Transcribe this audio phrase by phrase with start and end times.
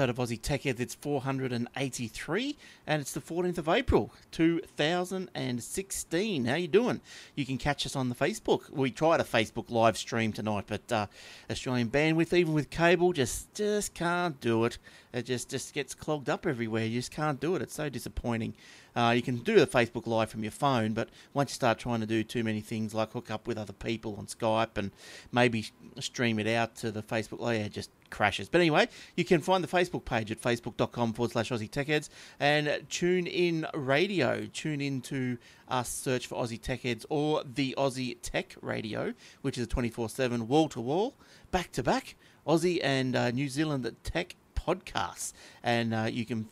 [0.00, 0.80] episode of Aussie Tech Heads.
[0.80, 6.44] It's 483, and it's the 14th of April, 2016.
[6.46, 7.02] How you doing?
[7.34, 8.70] You can catch us on the Facebook.
[8.70, 11.06] We tried a Facebook live stream tonight, but uh,
[11.50, 14.78] Australian bandwidth, even with cable, just just can't do it.
[15.12, 16.86] It just just gets clogged up everywhere.
[16.86, 17.60] You just can't do it.
[17.60, 18.54] It's so disappointing.
[18.94, 22.00] Uh, you can do the Facebook Live from your phone, but once you start trying
[22.00, 24.90] to do too many things like hook up with other people on Skype and
[25.30, 25.66] maybe
[25.98, 28.48] stream it out to the Facebook Live, yeah, just crashes.
[28.48, 32.10] But anyway, you can find the Facebook page at facebook.com forward slash Aussie Tech Heads
[32.38, 34.46] and TuneIn Radio.
[34.52, 35.38] Tune in to
[35.68, 40.08] us, search for Aussie Tech Heads or the Aussie Tech Radio, which is a 24
[40.08, 41.14] 7 wall to wall,
[41.50, 42.16] back to back
[42.46, 45.32] Aussie and uh, New Zealand tech podcasts.
[45.62, 46.48] And uh, you can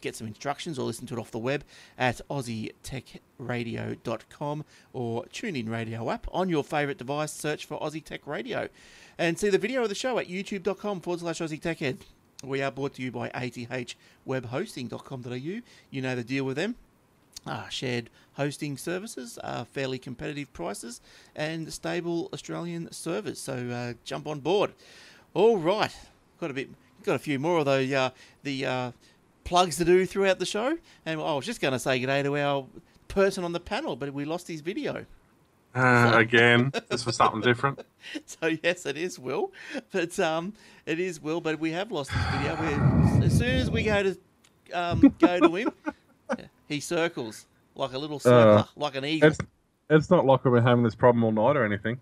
[0.00, 1.64] get some instructions or listen to it off the web
[1.98, 7.32] at aussietechradio.com or TuneIn Radio app on your favourite device.
[7.32, 8.68] Search for Aussie Tech Radio
[9.18, 11.98] and see the video of the show at youtube.com forward slash Aussie Tech Head.
[12.42, 15.60] We are brought to you by athwebhosting.com.au.
[15.90, 16.76] You know the deal with them.
[17.46, 21.00] Uh, shared hosting services, uh, fairly competitive prices,
[21.34, 23.38] and stable Australian servers.
[23.38, 24.72] So uh, jump on board.
[25.32, 25.96] All right,
[26.38, 26.68] got a bit,
[27.02, 27.90] got a few more of those.
[27.92, 28.10] Uh,
[28.42, 28.92] the uh,
[29.44, 30.78] plugs to do throughout the show.
[31.06, 32.66] And I was just going to say good day to our
[33.08, 35.06] person on the panel, but we lost his video.
[35.74, 36.18] Uh, so.
[36.18, 37.80] again, this was something different.
[38.26, 39.52] So yes, it is Will,
[39.92, 40.54] but um,
[40.86, 42.56] it is Will, but we have lost his video.
[42.60, 44.18] We're, as soon as we go to
[44.72, 45.72] um, go to him,
[46.68, 49.28] he circles like a little circler, uh, like an eagle.
[49.28, 49.38] It's,
[49.88, 52.00] it's not like we've been having this problem all night or anything.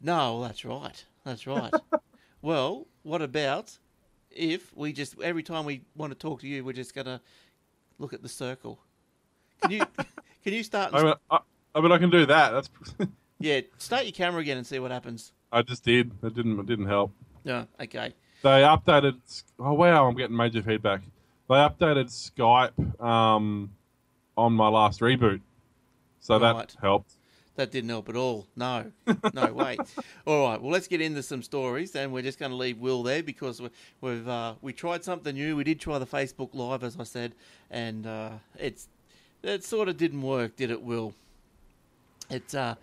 [0.00, 1.04] No, that's right.
[1.24, 1.72] That's right.
[2.42, 3.78] well, what about
[4.36, 7.20] if we just every time we want to talk to you, we're just gonna
[7.98, 8.78] look at the circle.
[9.62, 9.78] Can you
[10.44, 10.94] can you start?
[10.94, 11.38] I mean, I,
[11.74, 12.50] I mean, I can do that.
[12.52, 12.70] That's
[13.38, 13.60] yeah.
[13.78, 15.32] Start your camera again and see what happens.
[15.52, 16.10] I just did.
[16.22, 16.58] It didn't.
[16.58, 17.12] It didn't help.
[17.44, 17.66] No.
[17.80, 18.14] Okay.
[18.42, 19.20] They updated.
[19.58, 20.06] Oh wow!
[20.06, 21.00] I'm getting major feedback.
[21.48, 23.70] They updated Skype um,
[24.36, 25.40] on my last reboot,
[26.20, 26.56] so right.
[26.56, 27.14] that helped.
[27.56, 28.48] That didn't help at all.
[28.56, 28.90] No,
[29.32, 29.78] no way.
[30.26, 33.04] all right, well, let's get into some stories, and we're just going to leave Will
[33.04, 33.70] there because we,
[34.00, 35.54] we've uh, we tried something new.
[35.54, 37.34] We did try the Facebook Live, as I said,
[37.70, 38.88] and uh, it's
[39.44, 41.14] it sort of didn't work, did it, Will?
[42.28, 42.74] It's uh,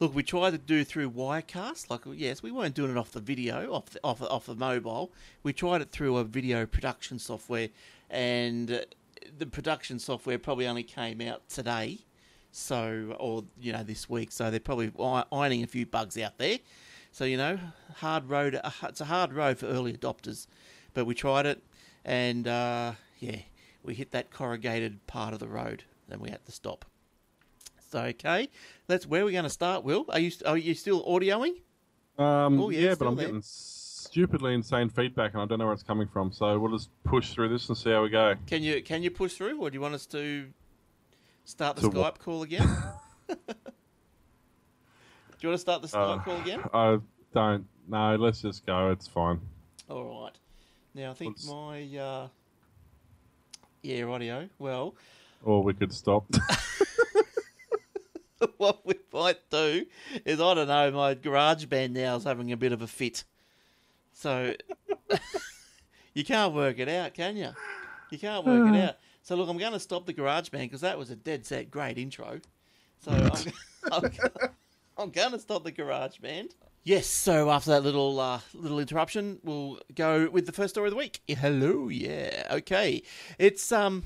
[0.00, 1.90] look, we tried to do through Wirecast.
[1.90, 5.12] Like, yes, we weren't doing it off the video, off the, off off the mobile.
[5.42, 7.68] We tried it through a video production software,
[8.08, 8.86] and
[9.38, 11.98] the production software probably only came out today
[12.54, 14.32] so, or you know, this week.
[14.32, 14.92] So they're probably
[15.32, 16.58] ironing a few bugs out there.
[17.10, 17.58] So you know,
[17.96, 18.60] hard road.
[18.82, 20.46] It's a hard road for early adopters,
[20.94, 21.62] but we tried it,
[22.04, 23.38] and uh, yeah,
[23.82, 26.84] we hit that corrugated part of the road, and we had to stop.
[27.90, 28.48] So okay,
[28.86, 29.84] that's where we're going to start.
[29.84, 31.60] Will, are you are you still audioing?
[32.18, 33.26] Um, oh, yeah, yeah but I'm there.
[33.26, 36.32] getting stupidly insane feedback, and I don't know where it's coming from.
[36.32, 38.34] So we'll just push through this and see how we go.
[38.46, 40.46] Can you can you push through, or do you want us to
[41.44, 42.18] Start the so Skype what?
[42.18, 42.68] call again.
[43.28, 43.36] Do
[45.40, 46.62] you want to start the Skype uh, call again?
[46.72, 46.98] I
[47.34, 47.66] don't.
[47.86, 48.90] No, let's just go.
[48.90, 49.40] It's fine.
[49.90, 50.32] All right.
[50.94, 51.48] Now I think Let's...
[51.48, 52.28] my uh,
[53.82, 54.48] yeah audio.
[54.58, 54.94] Well,
[55.42, 56.24] or we could stop.
[58.56, 59.84] what we might do
[60.24, 60.90] is I don't know.
[60.92, 63.24] My GarageBand now is having a bit of a fit,
[64.12, 64.54] so
[66.14, 67.50] you can't work it out, can you?
[68.10, 68.96] You can't work it out.
[69.24, 71.96] So look, I'm going to stop the GarageBand because that was a dead set great
[71.96, 72.40] intro.
[73.00, 73.52] So I'm,
[73.90, 74.10] I'm,
[74.98, 76.50] I'm going to stop the GarageBand.
[76.82, 80.92] Yes, so after that little uh, little interruption, we'll go with the first story of
[80.92, 81.22] the week.
[81.26, 83.02] Hello, yeah, okay.
[83.38, 84.04] It's um,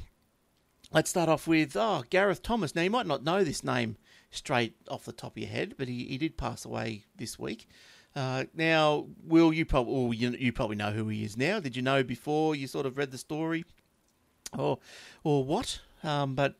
[0.93, 2.77] let's start off with oh Gareth Thomas.
[2.77, 3.97] Now you might not know this name
[4.31, 7.67] straight off the top of your head, but he, he did pass away this week.
[8.15, 11.59] Uh, now, Will, you probably you, you probably know who he is now.
[11.59, 13.65] Did you know before you sort of read the story?
[14.57, 14.79] Or
[15.25, 15.81] or what.
[16.03, 16.57] Um, but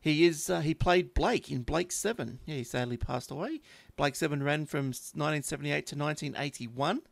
[0.00, 2.40] he is uh, he played Blake in Blake's Seven.
[2.44, 3.60] Yeah, he sadly passed away.
[3.96, 7.02] Blake's Seven ran from 1978 to 1981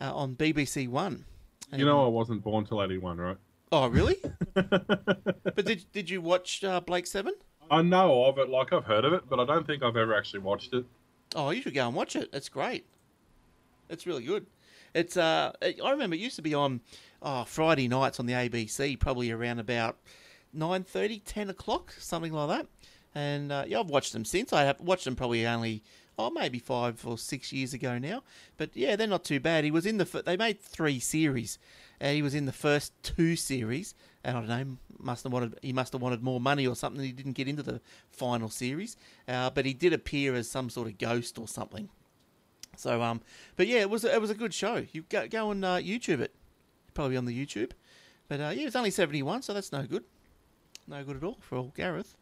[0.00, 1.24] uh, on BBC One.
[1.70, 3.36] And, you know, I wasn't born till 81, right?
[3.70, 4.16] Oh, really?
[4.54, 7.34] but did did you watch uh, Blake's Seven?
[7.70, 10.14] I know of it, like I've heard of it, but I don't think I've ever
[10.14, 10.84] actually watched it.
[11.34, 12.28] Oh, you should go and watch it.
[12.34, 12.84] It's great.
[13.88, 14.46] It's really good.
[14.94, 16.82] It's uh, I remember it used to be on
[17.22, 19.98] oh, Friday nights on the ABC, probably around about
[20.54, 22.66] 9.30, 10 o'clock, something like that.
[23.14, 24.52] And uh, yeah, I've watched them since.
[24.52, 25.82] I have watched them probably only
[26.18, 28.22] oh maybe five or six years ago now.
[28.56, 29.64] But yeah, they're not too bad.
[29.64, 31.58] He was in the they made three series.
[32.00, 35.58] and he was in the first two series, and I don't know, must have wanted
[35.62, 37.02] he must have wanted more money or something.
[37.02, 37.80] He didn't get into the
[38.10, 38.96] final series,
[39.28, 41.88] uh, but he did appear as some sort of ghost or something.
[42.76, 43.20] So um,
[43.56, 44.86] but yeah, it was it was a good show.
[44.92, 46.34] You go go and uh, YouTube it
[46.94, 47.72] probably on the YouTube.
[48.28, 50.04] But uh, yeah, it's only 71, so that's no good.
[50.86, 52.16] No good at all for old Gareth.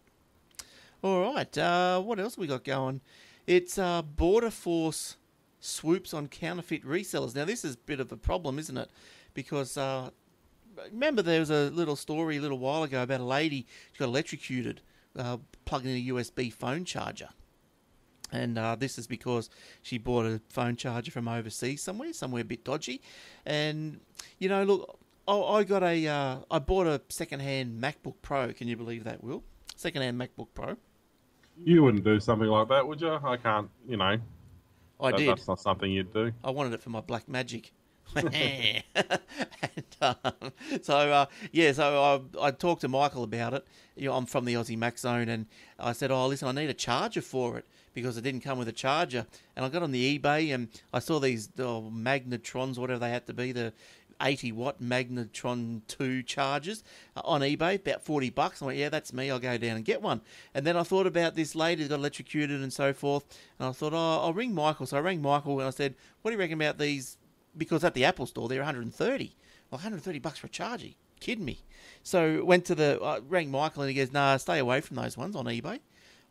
[1.03, 3.01] All right, uh, what else we got going?
[3.47, 5.17] It's uh, Border Force
[5.61, 7.35] swoops on counterfeit resellers.
[7.35, 8.91] Now, this is a bit of a problem, isn't it?
[9.33, 10.11] Because uh,
[10.93, 14.09] remember there was a little story a little while ago about a lady who got
[14.09, 14.81] electrocuted
[15.19, 17.29] uh, plugging in a USB phone charger.
[18.33, 19.51] And uh, this is because
[19.83, 23.01] she bought a phone charger from overseas somewhere, somewhere a bit dodgy.
[23.45, 24.01] And
[24.39, 28.53] you know, look, I, I got a, uh, I bought a second-hand MacBook Pro.
[28.53, 29.43] Can you believe that, Will?
[29.77, 30.77] Second-hand MacBook Pro.
[31.63, 33.13] You wouldn't do something like that, would you?
[33.13, 34.17] I can't, you know.
[35.01, 35.29] I that- did.
[35.29, 36.33] That's not something you'd do.
[36.43, 37.73] I wanted it for my black magic.
[38.17, 38.83] and,
[40.01, 40.53] um,
[40.83, 43.67] so uh, yeah, so I, I talked to Michael about it.
[43.97, 45.47] You know, I'm from the Aussie Mac Zone, and
[45.79, 48.69] I said, "Oh, listen, I need a charger for it because it didn't come with
[48.69, 52.99] a charger." And I got on the eBay and I saw these oh, magnetrons, whatever
[52.99, 53.73] they had to be, the
[54.21, 56.85] 80 watt magnetron 2 chargers
[57.17, 58.63] uh, on eBay, about 40 bucks.
[58.63, 59.31] I went, yeah, that's me.
[59.31, 60.21] I'll go down and get one.
[60.55, 63.25] And then I thought about this lady that got electrocuted and so forth.
[63.59, 64.87] And I thought, oh, I'll ring Michael.
[64.87, 67.17] So I rang Michael and I said, what do you reckon about these?
[67.57, 69.37] Because at the Apple store, they're 130.
[69.71, 70.87] Well, 130 bucks for a charger.
[70.87, 71.61] You kidding me?
[72.03, 75.17] So went to the, I rang Michael and he goes, nah, stay away from those
[75.17, 75.81] ones on eBay.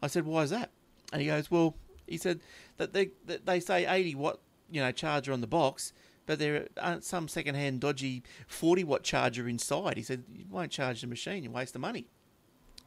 [0.01, 0.71] I said, why is that?
[1.12, 1.75] And he goes, well,
[2.07, 2.39] he said
[2.77, 4.39] that they, that they say 80 watt,
[4.71, 5.94] you know, charger on the box,
[6.25, 9.98] but there are some second-hand dodgy 40 watt charger inside.
[9.98, 12.07] He said you won't charge the machine, you waste the money.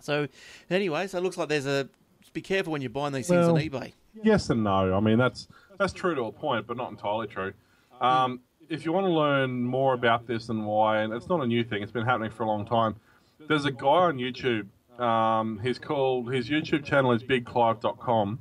[0.00, 0.28] So
[0.70, 1.88] anyway, so it looks like there's a
[2.32, 3.92] be careful when you're buying these things on eBay.
[4.22, 4.94] Yes and no.
[4.94, 5.48] I mean, that's
[5.78, 7.52] that's true to a point, but not entirely true.
[8.02, 11.46] Um, if you want to learn more about this and why, and it's not a
[11.46, 12.96] new thing, it's been happening for a long time.
[13.48, 14.66] There's a guy on YouTube.
[15.00, 18.40] Um, he's called his YouTube channel is BigClive.com,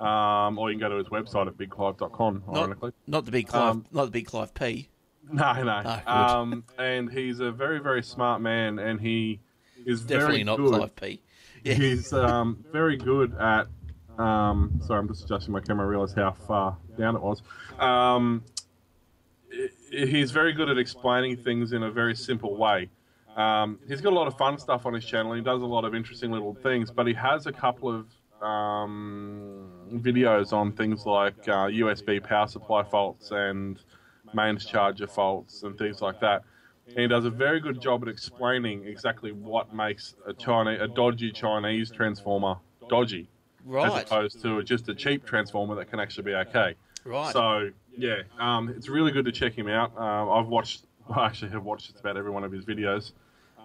[0.00, 2.44] um, or you can go to his website at BigClive.com.
[2.46, 4.88] Not, Ironically, not the big Clive, Um, not the big Clive P.
[5.32, 5.82] no, no.
[5.82, 6.08] Good.
[6.08, 9.40] um, and he's a very, very smart man, and he
[9.86, 10.74] is Definitely very not good.
[10.74, 11.20] Clive P.
[11.64, 11.74] Yeah.
[11.74, 13.66] He's um, very good at.
[14.18, 15.86] Um, sorry, I'm just adjusting my camera.
[15.86, 17.42] I realised how far down it was.
[17.78, 18.42] Um,
[19.90, 22.88] he's very good at explaining things in a very simple way.
[23.36, 25.32] Um, he's got a lot of fun stuff on his channel.
[25.34, 28.06] He does a lot of interesting little things, but he has a couple of
[28.42, 33.78] um, videos on things like uh, USB power supply faults and
[34.34, 36.42] mains charger faults and things like that.
[36.88, 40.88] And he does a very good job at explaining exactly what makes a Chinese, a
[40.88, 42.56] dodgy Chinese transformer
[42.88, 43.28] dodgy,
[43.78, 46.74] as opposed to just a cheap transformer that can actually be okay.
[47.04, 47.32] right.
[47.32, 49.96] So yeah, um, it's really good to check him out.
[49.98, 50.84] Um, I've watched,
[51.14, 53.12] I actually have watched just about every one of his videos.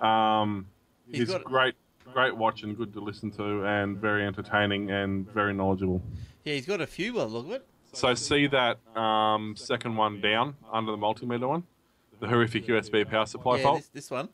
[0.04, 0.68] Um,
[1.08, 1.76] He's he's got- great,
[2.14, 6.02] great watch and good to listen to, and very entertaining and very knowledgeable.
[6.44, 7.14] yeah, he's got a few.
[7.14, 7.68] Well, look at it.
[7.94, 11.64] So see that um, second one down under the multimeter one,
[12.20, 13.78] the horrific USB power supply Yeah, fault.
[13.78, 14.30] this, this one.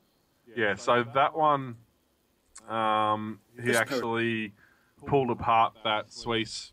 [0.55, 1.75] Yeah, so that one,
[2.67, 4.53] um, he actually
[5.05, 6.71] pulled apart that Swiss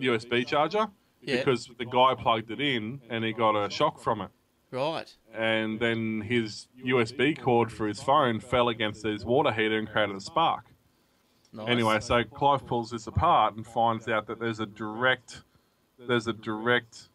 [0.00, 0.86] USB charger
[1.22, 1.36] Yeah.
[1.36, 4.30] because the guy plugged it in and he got a shock from it.
[4.70, 5.14] Right.
[5.34, 10.16] And then his USB cord for his phone fell against his water heater and created
[10.16, 10.64] a spark.
[11.52, 11.68] Nice.
[11.68, 15.42] Anyway, so Clive pulls this apart and finds out that there's a direct,
[15.98, 17.10] there's a direct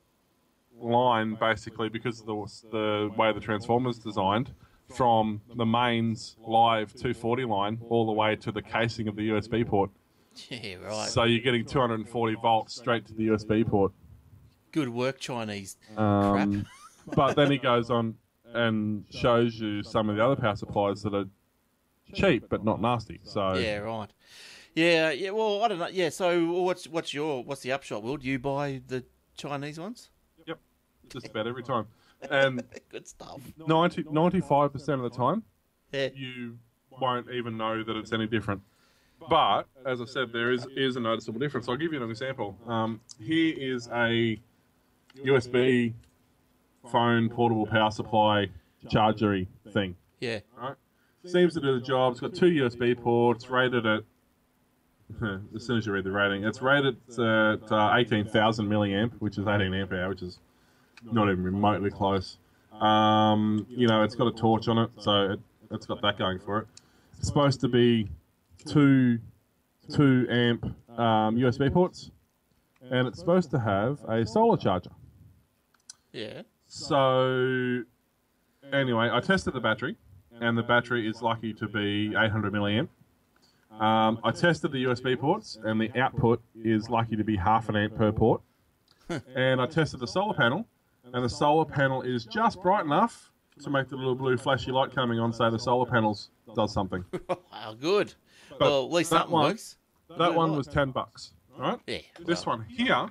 [0.80, 4.54] line basically because of the, the way the transformer's designed
[4.96, 9.68] from the mains live 240 line all the way to the casing of the USB
[9.68, 9.90] port.
[10.50, 11.10] Yeah, right.
[11.10, 13.91] So you're getting 240 volts straight to the USB port.
[14.72, 15.77] Good work, Chinese.
[15.96, 16.65] Um,
[17.15, 18.15] but then he goes on
[18.53, 21.25] and shows you some of the other power supplies that are
[22.13, 23.20] cheap but not nasty.
[23.24, 24.10] So Yeah, right.
[24.75, 25.32] Yeah, yeah.
[25.32, 25.88] Well, I don't know.
[25.88, 26.10] Yeah.
[26.10, 28.03] So, what's what's your what's the upshot?
[28.03, 29.03] Will do you buy the
[29.36, 30.10] Chinese ones?
[30.46, 30.60] Yep,
[31.10, 31.88] just about every time.
[32.29, 33.41] And Good stuff.
[33.65, 35.44] 90, 95% of the time,
[35.91, 36.10] Yeah.
[36.13, 36.60] you
[36.91, 38.62] won't even know that it's any different.
[39.30, 41.68] But as I said, there is is a noticeable difference.
[41.68, 42.58] I'll give you an example.
[42.68, 44.40] Um, here is a
[45.18, 45.94] USB
[46.92, 48.48] phone portable power supply
[48.88, 49.96] chargery thing.
[50.20, 50.40] Yeah.
[50.58, 50.76] Right?
[51.26, 52.14] Seems to do the job.
[52.14, 54.04] It's got two USB ports, rated at.
[55.56, 59.48] As soon as you read the rating, it's rated at uh, 18,000 milliamp, which is
[59.48, 60.40] 18 amp hour, which is
[61.02, 62.38] not even remotely close.
[62.74, 65.40] Um, you know, it's got a torch on it, so it,
[65.72, 66.68] it's got that going for it.
[67.18, 68.10] It's supposed to be
[68.66, 69.20] two
[69.92, 70.66] two amp
[70.98, 72.12] um, USB ports,
[72.90, 74.92] and it's supposed to have a solar charger.
[76.12, 76.42] Yeah.
[76.68, 77.84] So,
[78.74, 79.96] anyway, I tested the battery,
[80.42, 82.90] and the battery is lucky to be 800 milliamp.
[83.80, 87.76] Um, I tested the USB ports, and the output is lucky to be half an
[87.76, 88.42] amp per port.
[89.36, 90.68] and I tested the solar panel,
[91.14, 93.32] and the solar panel is just bright enough
[93.64, 97.04] to make the little blue flashy light coming on, say the solar panels does something.
[97.52, 98.14] Wow, good.
[98.50, 99.77] But well, at least that one- works.
[100.18, 101.80] That one was ten bucks, right?
[101.86, 102.00] Yeah.
[102.25, 103.10] This well, one here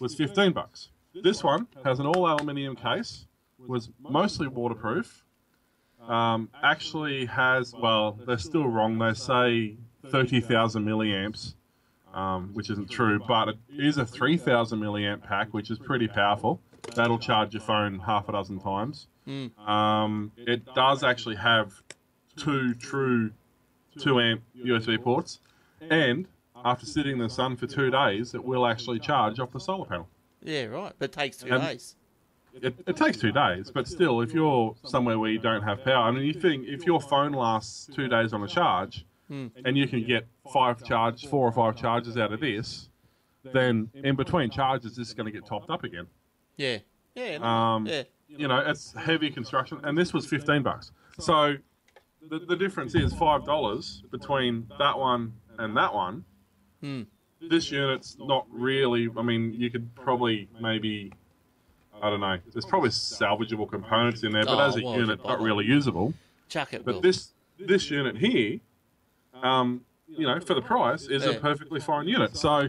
[0.00, 0.90] was fifteen bucks.
[1.22, 3.26] This one has an all aluminium case,
[3.66, 5.24] was mostly waterproof.
[6.06, 8.98] Um, actually has well, they're still wrong.
[8.98, 9.76] They say
[10.10, 11.54] thirty thousand milliamps,
[12.12, 16.06] um, which isn't true, but it is a three thousand milliamp pack, which is pretty
[16.06, 16.60] powerful.
[16.94, 19.08] That'll charge your phone half a dozen times.
[19.26, 19.58] Mm.
[19.58, 21.72] Um, it does actually have
[22.36, 23.32] two true
[23.98, 25.40] two amp USB ports,
[25.90, 26.26] and
[26.64, 29.86] after sitting in the sun for two days, it will actually charge off the solar
[29.86, 30.08] panel.
[30.42, 30.92] Yeah, right.
[30.98, 31.94] But it takes two And- days.
[32.60, 36.04] It, it takes two days, but still, if you're somewhere where you don't have power,
[36.08, 39.48] I mean, you think if your phone lasts two days on a charge, Hmm.
[39.64, 42.88] and you can get five charge, four or five charges out of this,
[43.44, 46.06] then in between charges, this is going to get topped up again.
[46.56, 46.78] Yeah.
[47.14, 47.38] Yeah.
[47.42, 48.04] Um, yeah.
[48.28, 50.90] you know, it's heavy construction, and this was fifteen bucks.
[51.20, 51.56] So
[52.28, 56.24] the, the difference is five dollars between that one and that one.
[56.80, 57.02] Hmm.
[57.48, 59.08] This unit's not really.
[59.16, 61.12] I mean, you could probably maybe.
[62.00, 62.38] I don't know.
[62.52, 66.14] There's probably salvageable components in there, but Oh, as a well, unit, not really usable.
[66.48, 67.00] Chuck it, But Will.
[67.00, 68.60] this this unit here,
[69.42, 72.36] um, you know, for the price, is a perfectly fine unit.
[72.36, 72.68] So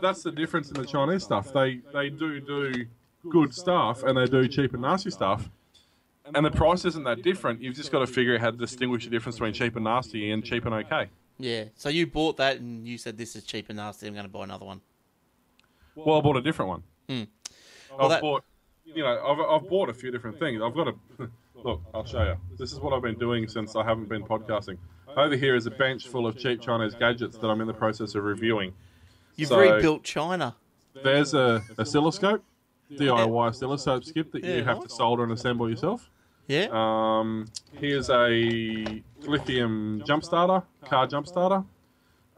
[0.00, 1.52] that's the difference in the Chinese stuff.
[1.52, 2.86] They they do do
[3.28, 5.50] good stuff and they do cheap and nasty stuff.
[6.34, 7.60] And the price isn't that different.
[7.60, 10.30] You've just got to figure out how to distinguish the difference between cheap and nasty
[10.30, 11.08] and cheap and okay.
[11.38, 11.64] Yeah.
[11.74, 14.06] So you bought that and you said this is cheap and nasty.
[14.06, 14.80] I'm going to buy another one.
[15.94, 16.82] Well, I bought a different one.
[17.08, 17.22] Hmm.
[17.98, 18.44] I've that- bought,
[18.84, 20.60] you know, I've, I've bought a few different things.
[20.62, 20.94] I've got a
[21.54, 21.82] look.
[21.94, 22.36] I'll show you.
[22.58, 24.78] This is what I've been doing since I haven't been podcasting.
[25.16, 28.14] Over here is a bench full of cheap Chinese gadgets that I'm in the process
[28.14, 28.72] of reviewing.
[29.36, 30.54] You've So- rebuilt China.
[31.02, 32.42] There's a oscilloscope,
[32.92, 36.10] DIY oscilloscope skip that you have to solder and assemble yourself.
[36.50, 36.66] Yeah.
[36.72, 37.46] Um,
[37.78, 41.62] here's a lithium jump starter, car jump starter.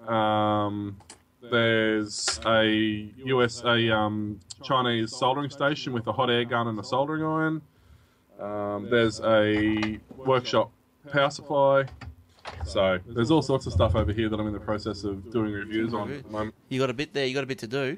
[0.07, 0.99] Um,
[1.51, 6.85] there's a US, a um, Chinese soldering station with a hot air gun and a
[6.85, 7.63] soldering iron.
[8.39, 10.71] Um, there's a workshop
[11.11, 11.87] power supply.
[12.67, 15.53] So there's all sorts of stuff over here that I'm in the process of doing
[15.55, 16.13] reviews on.
[16.13, 16.55] at the moment.
[16.69, 17.25] You got a bit there.
[17.25, 17.97] You got a bit to do.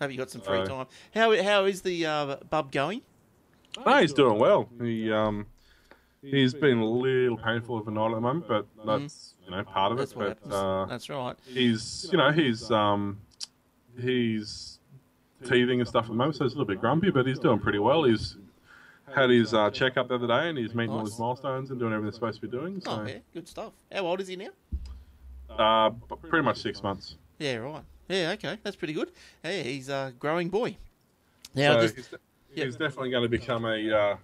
[0.00, 0.86] Have you got some free Uh, time?
[1.14, 3.02] How how is the uh, bub going?
[3.84, 4.68] No, he's doing well.
[4.80, 5.46] He um,
[6.22, 9.62] he's been a little painful of a night at the moment, but that's you know
[9.64, 10.16] part of That's it.
[10.18, 10.54] what But happens.
[10.54, 11.36] uh, That's right.
[11.46, 13.18] he's you know he's um,
[14.00, 14.78] he's
[15.44, 17.58] teething and stuff at the moment, so he's a little bit grumpy, but he's doing
[17.58, 18.04] pretty well.
[18.04, 18.36] He's
[19.14, 21.18] had his uh, checkup the other day, and he's meeting all his Nice.
[21.20, 22.80] milestones and doing everything he's supposed to be doing.
[22.80, 23.72] So Oh yeah, good stuff.
[23.90, 24.48] How old is he now?
[25.50, 27.16] uh, b- pretty much six months.
[27.38, 27.82] Yeah, right.
[28.08, 29.10] Yeah, okay, that's pretty good.
[29.42, 30.76] Hey, he's a growing boy.
[31.54, 32.08] Now, so this,
[32.54, 33.90] he's, de- definitely going to become a.
[33.92, 34.16] Uh,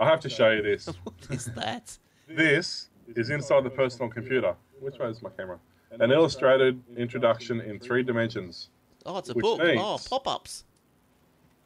[0.00, 0.86] I have to show you this.
[1.04, 1.96] what is that?
[2.28, 4.54] This is inside the personal computer.
[4.80, 5.58] Which way is my camera?
[5.98, 8.68] An illustrated introduction in three dimensions.
[9.04, 9.60] Oh, it's a book.
[9.60, 10.64] means- Oh, pop-ups.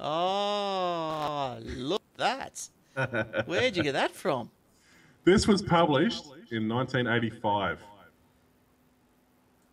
[0.00, 3.42] Oh, look at that.
[3.46, 4.50] Where'd you get that from?
[5.24, 7.78] This was published in 1985,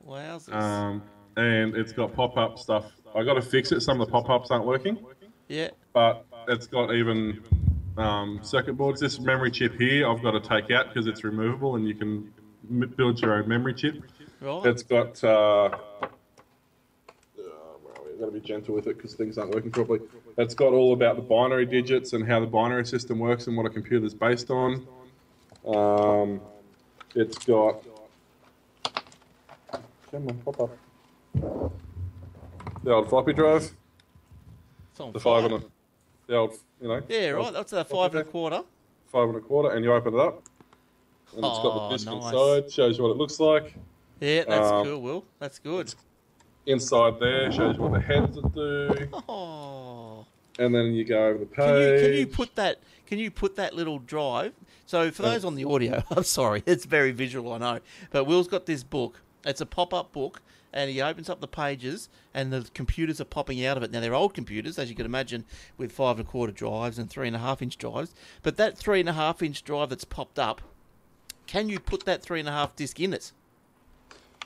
[0.08, 0.54] Wowzers.
[0.54, 1.02] um,
[1.38, 2.92] and it's got pop-up stuff.
[3.16, 3.82] I got to fix it.
[3.82, 4.98] Some of the pop-ups aren't working,
[5.52, 5.70] yeah.
[5.94, 7.44] but it's got even
[7.98, 9.02] um, circuit boards.
[9.02, 12.34] This memory chip here, I've got to take out because it's removable, and you can
[12.70, 14.02] m- build your own memory chip.
[14.40, 14.66] Right.
[14.66, 15.24] It's got.
[15.24, 15.70] Uh,
[16.02, 16.08] uh,
[18.22, 20.00] got to be gentle with it because things aren't working properly.
[20.38, 23.66] It's got all about the binary digits and how the binary system works and what
[23.66, 24.88] a computer is based on.
[25.66, 26.40] Um,
[27.16, 27.84] it's got.
[30.12, 30.78] Come on, pop up.
[32.84, 33.72] The old floppy drive,
[35.02, 35.62] on the five and a,
[36.28, 37.02] the old, you know.
[37.10, 37.52] Yeah, right.
[37.54, 38.62] That's a five and a quarter.
[39.12, 40.44] Five and a quarter, and you open it up,
[41.36, 42.24] and it's got Oh, the disc nice.
[42.26, 42.72] inside.
[42.72, 43.74] Shows you what it looks like.
[44.20, 45.26] Yeah, that's Um, cool, Will.
[45.40, 45.94] That's good.
[46.68, 49.10] Inside there shows you what the heads do.
[49.28, 50.26] Oh.
[50.60, 52.80] and then you go over the Can you, can you put that?
[53.08, 54.54] Can you put that little drive?
[54.86, 57.80] So for those on the audio, I'm sorry, it's very visual, I know.
[58.12, 59.22] But Will's got this book.
[59.44, 60.42] It's a pop-up book,
[60.74, 63.92] and he opens up the pages, and the computers are popping out of it.
[63.92, 65.46] Now they're old computers, as you can imagine,
[65.78, 68.14] with five and a quarter drives and three and a half inch drives.
[68.42, 70.62] But that three and a half inch drive that's popped up,
[71.48, 73.32] can you put that three and a half disc in it?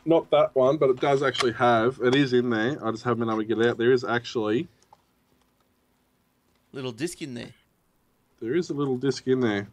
[0.05, 2.00] Not that one, but it does actually have.
[2.03, 2.77] It is in there.
[2.86, 3.77] I just haven't been able to get it out.
[3.77, 4.67] There is actually
[6.74, 7.53] Little disc in there.
[8.41, 9.67] there is a little disc in there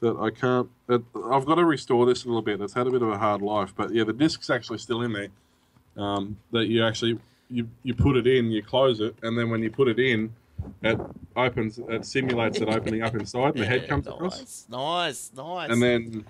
[0.00, 0.68] that I can't.
[0.88, 2.60] That, I've got to restore this a little bit.
[2.60, 5.12] It's had a bit of a hard life, but yeah, the disc's actually still in
[5.12, 5.28] there.
[5.96, 7.18] Um, that you actually
[7.50, 10.32] you you put it in, you close it, and then when you put it in,
[10.82, 10.98] it
[11.36, 14.66] opens, it simulates it opening up inside, and the head Yeah, comes nice, across.
[14.70, 15.70] Nice, nice.
[15.70, 16.24] And then,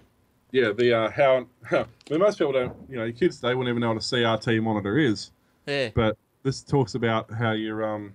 [0.50, 3.54] yeah, the uh, how, how I mean, most people don't, you know, your kids they
[3.54, 5.30] wouldn't even know what a CRT monitor is,
[5.66, 5.90] yeah.
[5.94, 8.12] but this talks about how you're um.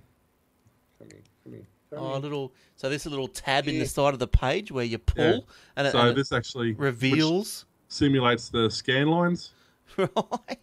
[1.00, 2.52] Come come come Oh, a little.
[2.76, 5.40] So this a little tab in the side of the page where you pull Yeah.
[5.78, 7.66] and, it, so and this actually reveals.
[7.88, 9.52] simulates the scan lines.
[9.98, 10.60] Right.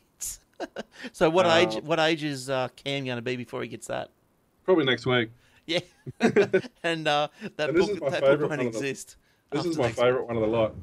[1.12, 1.82] so what Uh, age?
[1.82, 4.10] What age is uh, Cam going to be before he gets that?
[4.64, 5.30] Probably next week.
[5.66, 5.80] Yeah.
[6.82, 9.16] and uh, that And book that book won't of the- exist.
[9.50, 10.74] This is my favourite one of the lot.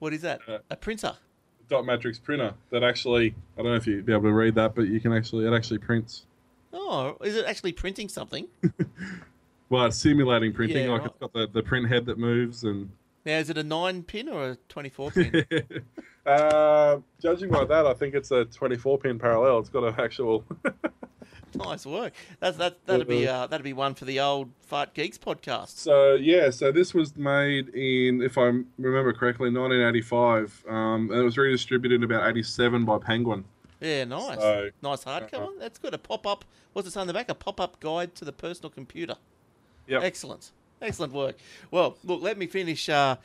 [0.00, 0.40] What is that?
[0.46, 1.14] Uh, a printer.
[1.68, 4.74] Dot matrix printer that actually I don't know if you'd be able to read that,
[4.74, 6.24] but you can actually it actually prints.
[6.72, 8.46] Oh, is it actually printing something?
[9.70, 10.84] Well, it's simulating printing.
[10.86, 11.10] Yeah, like right.
[11.10, 12.90] it's got the, the print head that moves and.
[13.26, 15.44] Now, is it a nine pin or a twenty-four pin?
[16.28, 19.58] Uh, judging by that, I think it's a 24 pin parallel.
[19.58, 20.44] It's got an actual.
[21.54, 22.12] nice work.
[22.40, 22.84] That's that.
[22.86, 25.76] That'd be uh, that'd be one for the old Fart Geeks podcast.
[25.76, 31.24] so yeah, so this was made in, if I remember correctly, 1985, um, and it
[31.24, 33.44] was redistributed in about 87 by Penguin.
[33.80, 34.38] Yeah, nice.
[34.38, 35.58] So, nice hardcover.
[35.58, 35.94] That's good.
[35.94, 36.44] A pop-up.
[36.72, 37.28] What's it say on the back?
[37.28, 39.14] A pop-up guide to the personal computer.
[39.86, 40.02] Yep.
[40.02, 40.50] Excellent.
[40.82, 41.36] Excellent work.
[41.70, 43.16] Well, look, let me finish uh,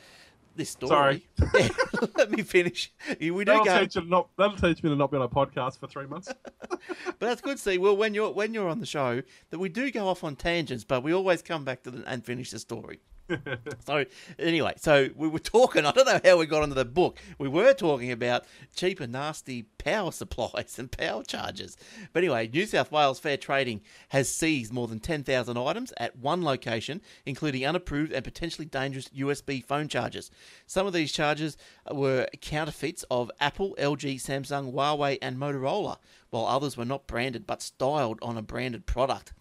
[0.56, 1.26] this story.
[1.38, 1.70] Sorry.
[2.16, 2.92] let me finish.
[3.20, 5.78] We do That'll go, teach, not, that'll teach me to not be on a podcast
[5.78, 6.32] for three months.
[6.68, 7.58] but that's good.
[7.58, 10.36] See, well, when you're when you're on the show, that we do go off on
[10.36, 13.00] tangents, but we always come back to the, and finish the story.
[13.86, 14.04] so
[14.38, 15.86] anyway, so we were talking.
[15.86, 17.18] I don't know how we got onto the book.
[17.38, 21.76] We were talking about cheap and nasty power supplies and power chargers.
[22.12, 26.16] But anyway, New South Wales Fair Trading has seized more than ten thousand items at
[26.16, 30.30] one location, including unapproved and potentially dangerous USB phone chargers.
[30.66, 31.56] Some of these chargers
[31.90, 35.96] were counterfeits of Apple, LG, Samsung, Huawei, and Motorola,
[36.30, 39.32] while others were not branded but styled on a branded product.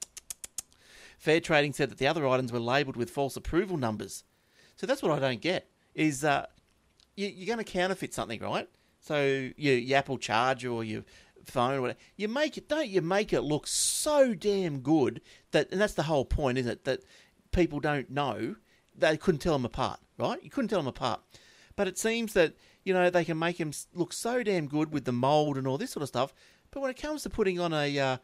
[1.23, 4.25] Fair Trading said that the other items were labelled with false approval numbers.
[4.75, 5.69] So that's what I don't get.
[5.95, 6.47] Is uh,
[7.15, 8.67] you, you're going to counterfeit something, right?
[8.99, 11.05] So your, your Apple Charger or your
[11.45, 12.67] phone, or whatever, you make it.
[12.67, 16.69] Don't you make it look so damn good that, and that's the whole point, isn't
[16.69, 16.83] it?
[16.83, 17.05] That
[17.53, 18.57] people don't know.
[18.93, 20.43] They couldn't tell them apart, right?
[20.43, 21.21] You couldn't tell them apart.
[21.77, 25.05] But it seems that you know they can make them look so damn good with
[25.05, 26.33] the mold and all this sort of stuff.
[26.69, 28.17] But when it comes to putting on a uh,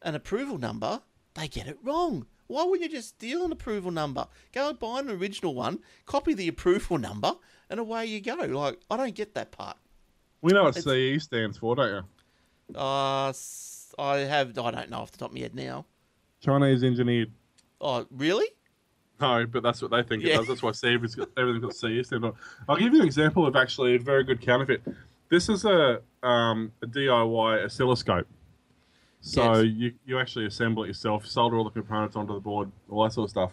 [0.00, 1.02] an approval number,
[1.34, 2.26] they get it wrong.
[2.46, 4.26] Why wouldn't you just steal an approval number?
[4.52, 7.34] Go and buy an original one, copy the approval number,
[7.68, 8.34] and away you go.
[8.34, 9.76] Like, I don't get that part.
[10.42, 10.84] We know what It's-
[11.20, 12.76] CE stands for, don't you?
[12.78, 13.32] Uh,
[13.98, 15.84] I have, I don't know off the top of my head now.
[16.40, 17.30] Chinese engineered.
[17.80, 18.46] Oh, really?
[19.20, 20.48] No, but that's what they think it does.
[20.48, 22.32] That's why CE's got, everything's got CE stand on.
[22.68, 24.82] I'll give you an example of actually a very good counterfeit.
[25.28, 28.26] This is a, um, a DIY oscilloscope.
[29.20, 29.72] So Yes.
[29.76, 33.12] you, you actually assemble it yourself, solder all the components onto the board, all that
[33.12, 33.52] sort of stuff.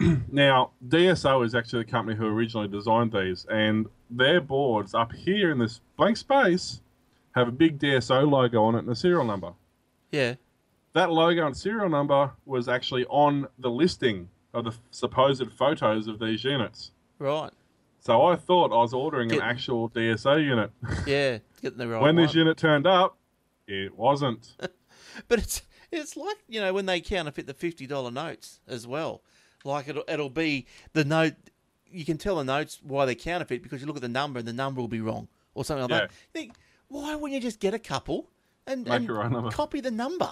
[0.32, 5.50] now, DSO is actually the company who originally designed these, and their boards up here
[5.50, 6.80] in this blank space
[7.32, 9.52] have a big DSO logo on it and a serial number.
[10.10, 10.34] Yeah.
[10.94, 16.18] That logo and serial number was actually on the listing of the supposed photos of
[16.18, 16.92] these units.
[17.18, 17.50] Right.
[18.00, 20.70] So I thought I was ordering an actual DSO unit.
[21.06, 21.38] Yeah.
[21.60, 22.02] Getting the right one.
[22.02, 22.24] when one.
[22.24, 23.18] this unit turned up,
[23.66, 24.56] it wasn't.
[25.28, 29.22] But it's it's like you know when they counterfeit the fifty dollar notes as well.
[29.64, 31.34] Like it'll it'll be the note.
[31.90, 34.46] You can tell the notes why they counterfeit because you look at the number and
[34.46, 36.10] the number will be wrong or something like that.
[36.10, 36.54] You think
[36.88, 38.30] why wouldn't you just get a couple
[38.66, 39.50] and, and your own number.
[39.50, 40.30] copy the number?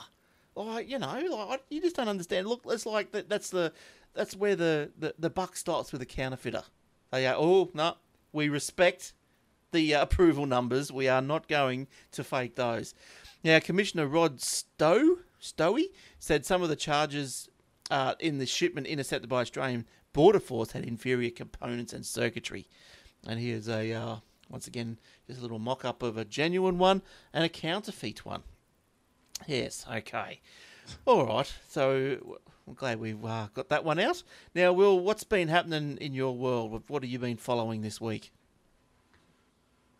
[0.55, 2.47] Like you know, like you just don't understand.
[2.47, 3.29] Look, it's like that.
[3.29, 3.73] That's the
[4.17, 6.63] that's where the, the, the buck stops with the counterfeiter.
[7.13, 7.97] They go, oh no,
[8.33, 9.13] we respect
[9.73, 10.91] the uh, approval numbers.
[10.91, 12.95] We are not going to fake those.
[13.47, 15.85] Now, Commissioner Rod Stowe, Stowey
[16.19, 17.49] said some of the charges
[17.93, 22.67] uh, in the shipment intercepted by Australian Border Force had inferior components and circuitry.
[23.25, 24.17] And here's a, uh,
[24.51, 28.43] once again, just a little mock up of a genuine one and a counterfeit one.
[29.47, 30.41] Yes, okay.
[31.05, 34.25] All right, so I'm glad we've uh, got that one out.
[34.57, 36.83] Now, Will, what's been happening in your world?
[36.89, 38.33] What have you been following this week?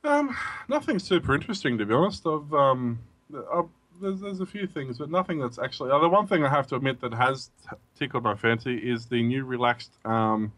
[0.03, 0.37] Um,
[0.69, 2.27] nothing super interesting to be honest.
[2.27, 2.99] I've um,
[3.35, 3.63] i
[4.01, 5.91] there's, there's a few things, but nothing that's actually.
[5.91, 9.07] Uh, the one thing I have to admit that has t- tickled my fancy is
[9.07, 10.53] the new relaxed um,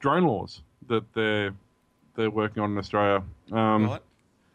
[0.00, 1.54] drone laws that they're
[2.14, 3.22] they're working on in Australia.
[3.52, 4.02] Um, right?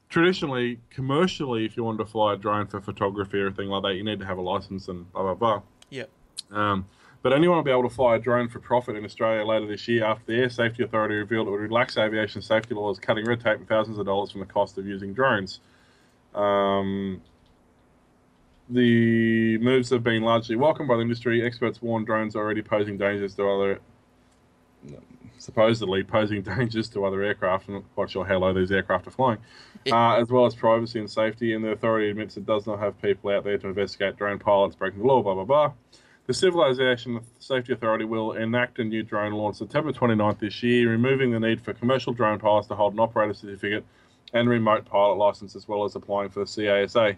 [0.09, 3.95] traditionally, commercially, if you wanted to fly a drone for photography or anything like that,
[3.95, 5.61] you need to have a license and blah blah blah.
[5.89, 6.09] Yep.
[6.51, 6.85] Um,
[7.23, 9.87] but anyone will be able to fly a drone for profit in Australia later this
[9.87, 13.39] year after the Air Safety Authority revealed it would relax aviation safety laws, cutting red
[13.39, 15.59] tape and thousands of dollars from the cost of using drones.
[16.35, 17.21] Um,
[18.73, 21.45] the moves have been largely welcomed by the industry.
[21.45, 23.79] Experts warn drones are already posing dangers to other,
[25.37, 27.67] supposedly posing dangers to other aircraft.
[27.67, 29.37] I'm not quite sure how low these aircraft are flying,
[29.91, 31.53] uh, as well as privacy and safety.
[31.53, 34.75] And the authority admits it does not have people out there to investigate drone pilots
[34.75, 35.21] breaking the law.
[35.21, 35.73] Blah blah blah.
[36.25, 40.63] The Civil Aviation Safety Authority will enact a new drone law on September 29th this
[40.63, 43.85] year, removing the need for commercial drone pilots to hold an operator certificate
[44.31, 47.17] and remote pilot license, as well as applying for the CASA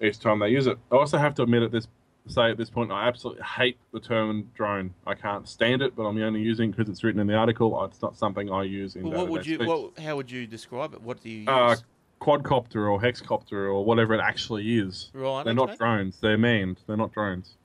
[0.00, 0.78] each time they use it.
[0.90, 1.88] I also have to admit at this
[2.26, 4.94] say at this point, I absolutely hate the term drone.
[5.06, 7.82] I can't stand it, but I'm only using because it's written in the article.
[7.84, 9.08] It's not something I use in.
[9.08, 9.58] Well, what would you?
[9.58, 11.02] What, how would you describe it?
[11.02, 11.48] What do you use?
[11.48, 11.76] Uh,
[12.20, 15.10] quadcopter or hexcopter or whatever it actually is.
[15.14, 15.42] right.
[15.44, 15.66] They're okay.
[15.66, 16.20] not drones.
[16.20, 16.80] They're manned.
[16.86, 17.56] They're not drones.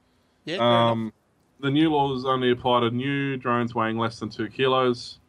[0.45, 0.57] Yeah.
[0.59, 1.11] Um,
[1.59, 5.19] the new laws only apply to new drones weighing less than two kilos.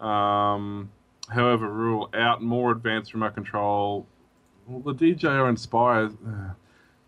[0.00, 0.90] Um,
[1.28, 4.06] however, rule out more advanced remote control.
[4.66, 6.10] Well, the DJI Inspire.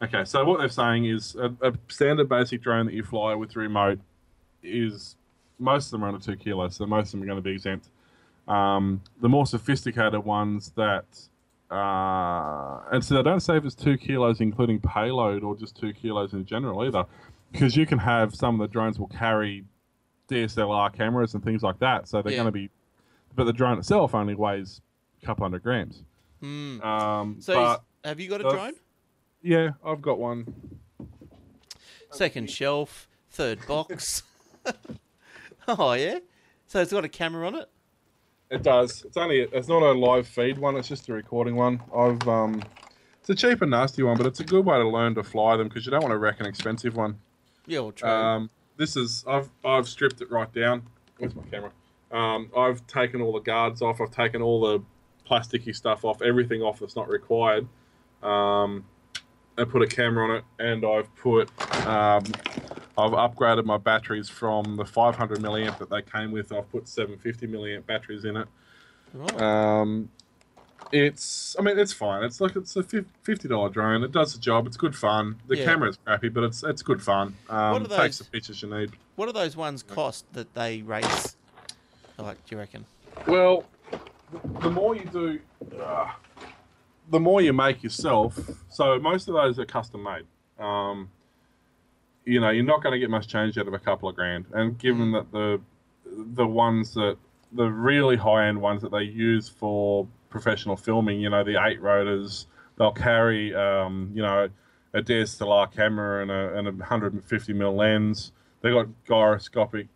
[0.01, 3.53] Okay, so what they're saying is a, a standard basic drone that you fly with
[3.53, 3.99] the remote
[4.63, 5.17] is
[5.59, 7.51] most of them are under two kilos, so most of them are going to be
[7.51, 7.89] exempt.
[8.47, 11.05] Um, the more sophisticated ones that,
[11.71, 15.93] uh, and so they don't say if it's two kilos including payload or just two
[15.93, 17.05] kilos in general either,
[17.51, 19.65] because you can have some of the drones will carry
[20.29, 22.39] DSLR cameras and things like that, so they're Yeah.
[22.39, 22.71] going to be,
[23.35, 24.81] but the drone itself only weighs
[25.21, 26.05] a couple hundred grams.
[26.41, 26.81] Hmm.
[26.83, 28.75] Um, So, have you got a drone?
[29.43, 30.55] yeah, I've got one.
[32.11, 34.23] Second shelf, third box.
[35.69, 36.19] oh yeah.
[36.67, 37.69] So it's got a camera on it.
[38.51, 39.05] It does.
[39.05, 40.77] It's only it's not a live feed one.
[40.77, 41.83] It's just a recording one.
[41.95, 42.63] I've um,
[43.21, 45.57] it's a cheap and nasty one, but it's a good way to learn to fly
[45.57, 47.19] them because you don't want to wreck an expensive one.
[47.67, 48.09] Yeah, well, true.
[48.09, 50.83] Um, this is I've I've stripped it right down.
[51.19, 51.73] Where's my camera?
[52.11, 54.01] Um, I've taken all the guards off.
[54.01, 54.83] I've taken all the
[55.29, 56.23] plasticky stuff off.
[56.23, 57.67] Everything off that's not required.
[58.23, 58.85] Um,
[59.57, 61.49] I put a camera on it, and I've put
[61.87, 62.25] um,
[62.97, 66.53] I've upgraded my batteries from the 500 milliamp that they came with.
[66.53, 68.49] I've put 750 milliamp batteries in it.
[69.15, 69.41] right.
[69.41, 70.11] Um,
[70.93, 72.23] it's, I mean, it's fine.
[72.25, 74.03] It's like it's a fifty dollar drone.
[74.05, 74.67] It does the job.
[74.67, 75.37] It's good fun.
[75.47, 75.85] The Yeah.
[75.87, 77.35] is crappy, but it's it's good fun.
[77.51, 78.93] Um, What are it takes the pictures you need.
[79.17, 81.37] what do those ones cost that they race?
[82.17, 82.87] Like, do you reckon?
[83.27, 83.65] Well,
[84.61, 85.41] the more you do,
[85.83, 86.11] uh,
[87.11, 88.39] the more you make yourself.
[88.69, 90.25] So most of those are custom made.
[90.63, 91.11] Um,
[92.25, 94.47] you know, you're not going to get much change out of a couple of grand.
[94.53, 95.61] And given that the
[96.05, 97.17] the ones that
[97.53, 101.81] the really high end ones that they use for professional filming, you know, the eight
[101.81, 104.49] rotors, they'll carry, um, you know,
[104.95, 108.33] a DSLR camera and a, and a 150 mil lens.
[108.61, 109.89] They've got gyroscopic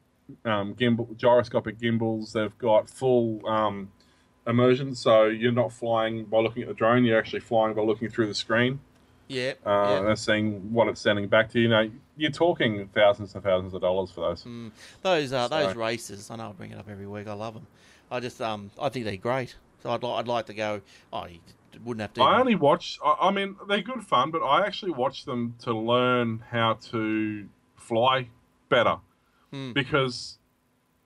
[0.45, 2.33] um, gimbal, gyroscopic gimbals.
[2.33, 3.91] They've got full um,
[4.47, 7.05] immersion, so you're not flying by looking at the drone.
[7.05, 8.81] You're actually flying by looking through the screen
[9.29, 9.53] Yeah.
[9.65, 9.71] uh,
[10.03, 10.09] yeah.
[10.09, 11.65] and seeing what it's sending back to you.
[11.65, 14.45] You know, you're talking thousands and thousands of dollars for those.
[14.45, 14.71] Mm.
[15.03, 17.29] Those uh, those races, I know I bring it up every week.
[17.29, 17.67] I love them.
[18.11, 19.55] I just um, I think they're great.
[19.83, 20.81] So I'd like I'd like to go.
[21.13, 21.39] Oh, you
[21.85, 22.23] wouldn't have to.
[22.23, 22.99] I only watch.
[23.05, 27.49] I, I mean, they're good fun, but I actually watch them to learn how to
[27.77, 28.29] fly
[28.69, 28.97] better
[29.51, 29.73] Hmm.
[29.73, 30.39] because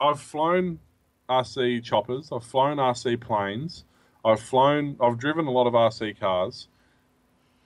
[0.00, 0.78] I've flown
[1.28, 3.84] RC choppers, I've flown RC planes,
[4.24, 6.68] I've flown, I've driven a lot of RC cars,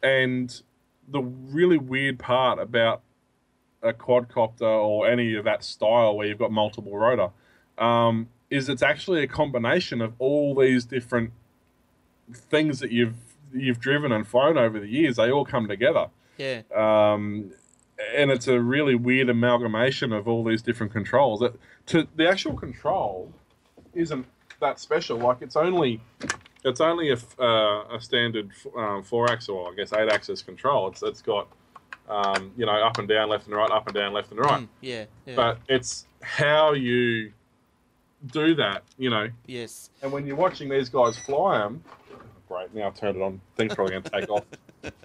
[0.03, 0.63] and
[1.09, 3.03] the really weird part about
[3.83, 7.31] a quadcopter or any of that style where you've got multiple rotor
[7.79, 11.33] um, is it's actually a combination of all these different
[12.33, 13.17] things that you've
[13.53, 15.17] you've driven and flown over the years.
[15.17, 16.63] They all come together, yeah.
[16.75, 17.51] um,
[18.15, 21.41] and it's a really weird amalgamation of all these different controls.
[21.41, 21.55] That
[21.87, 23.33] to the actual control
[23.95, 24.27] isn't
[24.61, 25.19] that special.
[25.19, 26.01] Like it's only
[26.65, 30.89] it's only a, uh, a standard um, four axis or I guess eight axis control.
[30.89, 31.49] It's it's got
[32.09, 34.63] um, you know up and down, left and right, up and down, left and right.
[34.63, 35.05] Mm, yeah.
[35.27, 35.37] Yeah.
[35.37, 37.33] But it's how you
[38.27, 39.29] do that, you know.
[39.47, 39.91] yes.
[40.03, 41.83] And when you're watching these guys fly them,
[42.49, 42.75] great.
[42.75, 43.41] Now I've turned it on.
[43.57, 44.45] Thing's probably going to take off.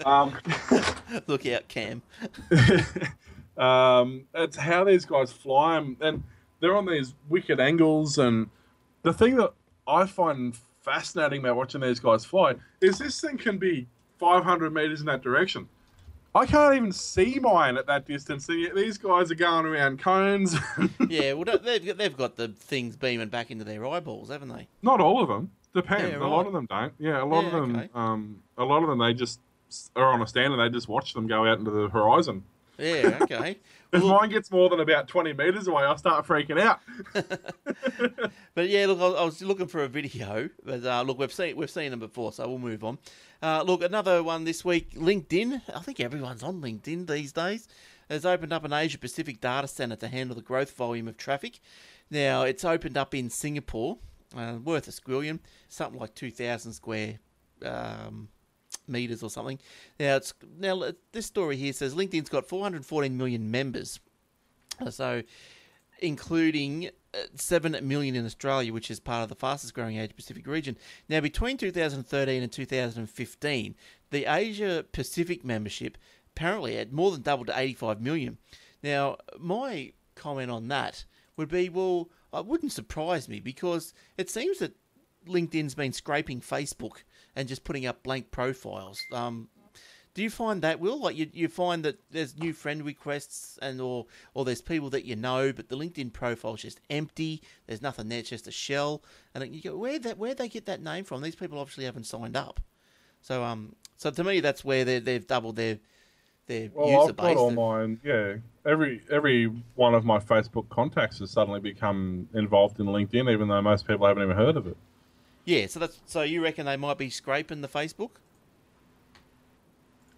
[0.06, 0.38] Um,
[1.28, 2.02] Look out, Cam.
[3.58, 6.24] um, it's how these guys fly them, and
[6.62, 8.18] they're on these wicked angles.
[8.18, 8.50] And
[9.06, 9.54] the thing that
[9.88, 13.88] I find fascinating about watching these guys fly is this thing can be
[14.20, 15.68] 500 meters in that direction.
[16.34, 20.00] I can't even see mine at that distance, and yet these guys are going around
[20.00, 20.56] cones.
[21.08, 21.34] Yeah.
[21.34, 24.68] Well, they've got, they've got the things beaming back into their eyeballs, haven't they?
[24.82, 25.52] Not all of them.
[25.74, 26.12] Depends.
[26.12, 26.94] Yeah, A lot of them don't.
[27.00, 27.76] Yeah, a lot Yeah, of them.
[27.78, 27.90] okay.
[27.94, 29.40] Um, a lot of them they just
[29.96, 32.44] are on a stand and they just watch them go out into the horizon.
[32.78, 33.60] Yeah, okay.
[33.94, 36.82] If Well, mine gets more than about 20 meters away, I'll start freaking out.
[38.56, 41.56] But yeah, look, I I was looking for a video, but uh, look, we've seen
[41.56, 42.98] we've seen them before, so we'll move on.
[43.42, 44.96] Uh, look, another one this week.
[44.96, 45.62] LinkedIn.
[45.74, 47.68] I think everyone's on LinkedIn these days.
[48.10, 51.60] Has opened up an Asia Pacific data center to handle the growth volume of traffic.
[52.10, 53.98] Now it's opened up in Singapore,
[54.36, 57.20] uh, worth a squillion, something like two thousand square
[57.64, 58.30] um,
[58.88, 59.60] meters or something.
[60.00, 64.00] Now it's now this story here says LinkedIn's got 414 million members,
[64.80, 65.24] Uh, so
[66.00, 70.46] including uh, 7 million in Australia, which is part of the fastest growing Asia Pacific
[70.46, 70.78] region.
[71.08, 73.76] Now, between 2013 and 2015,
[74.12, 75.98] the Asia Pacific membership
[76.36, 78.38] apparently had more than doubled to 85 million.
[78.84, 81.06] Now, my comment on that
[81.38, 84.76] would be well, it wouldn't surprise me because it seems that
[85.28, 87.04] LinkedIn's been scraping Facebook
[87.36, 89.02] and just putting up blank profiles.
[89.12, 89.50] Um,
[90.16, 93.82] do you find that will like you, you find that there's new friend requests and
[93.82, 97.42] or or there's people that you know, but the LinkedIn profile's just empty.
[97.68, 99.04] There's nothing there, it's just a shell.
[99.34, 101.22] And you go, where that where they get that name from?
[101.22, 102.62] These people obviously haven't signed up.
[103.22, 105.80] So um, so to me, that's where they they've doubled their
[106.48, 107.36] their Well, user I've base.
[107.36, 108.00] got all mine.
[108.02, 113.50] Yeah, every every one of my Facebook contacts has suddenly become involved in LinkedIn, even
[113.50, 114.78] though most people haven't even heard of it.
[115.46, 118.12] Yeah, so that's so you reckon they might be scraping the Facebook?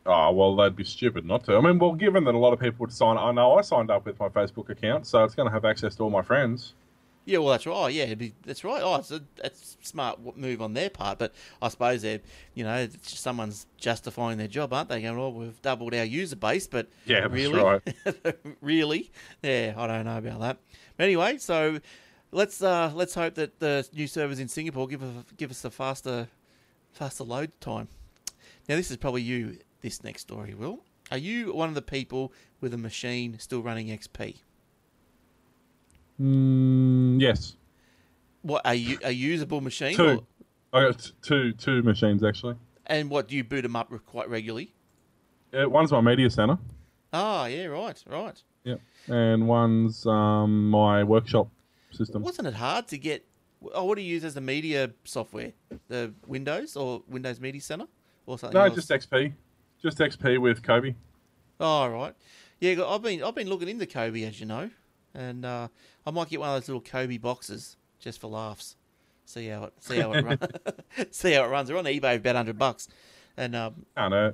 [0.06, 1.58] Oh well, they'd be stupid not to.
[1.58, 3.92] I mean, well, given that a lot of people would sign, I know I signed
[3.92, 6.74] up with my Facebook account, so it's going to have access to all my friends.
[7.26, 7.76] Yeah, well, that's right.
[7.76, 8.82] Oh, yeah, it'd be, that's right.
[8.82, 11.20] Oh, it's a, that's a smart move on their part.
[11.20, 12.22] But I suppose they're,
[12.54, 15.02] you know, it's just someone's justifying their job, aren't they?
[15.02, 17.82] Going, oh, we've doubled our user base, but Yeah, that's really, right.
[18.62, 19.12] really,
[19.44, 20.58] yeah, I don't know about that.
[20.96, 21.82] But anyway, so
[22.38, 25.72] let's uh, let's hope that the new servers in Singapore give us give us a
[25.72, 26.28] faster
[26.92, 27.88] faster load time.
[28.70, 29.58] Now, this is probably you.
[29.82, 30.80] This next story, Will.
[31.12, 34.38] Are you one of the people with a machine still running XP?
[36.22, 37.56] Mm, yes,
[38.42, 38.98] What are you?
[39.04, 39.96] A usable machine?
[39.96, 40.08] two.
[40.08, 40.24] or-
[40.74, 42.56] I got t- two two machines actually.
[42.88, 44.74] And what do you boot them up quite regularly?
[45.54, 46.58] Yeah, one's my media center.
[47.14, 48.42] Ah, yeah, right, right.
[48.64, 51.48] Yep, and one's um, my workshop
[51.98, 52.24] system.
[52.24, 53.26] Wasn't it hard to get?
[53.74, 55.54] Oh, what do you use as the media software?
[55.88, 57.88] The Windows or Windows Media Center
[58.26, 58.58] or something?
[58.58, 58.76] No, else?
[58.76, 59.34] just XP,
[59.82, 60.96] just XP with Kodi.
[61.60, 62.14] Oh, right.
[62.60, 64.70] Yeah, I've been I've been looking into Kodi, as you know,
[65.14, 65.68] and uh,
[66.06, 68.76] I might get one of those little Kodi boxes just for laughs.
[69.26, 70.40] See how it see how it runs.
[71.12, 71.68] see how it runs.
[71.68, 72.88] They're on eBay about hundred bucks,
[73.36, 74.34] and um, I know.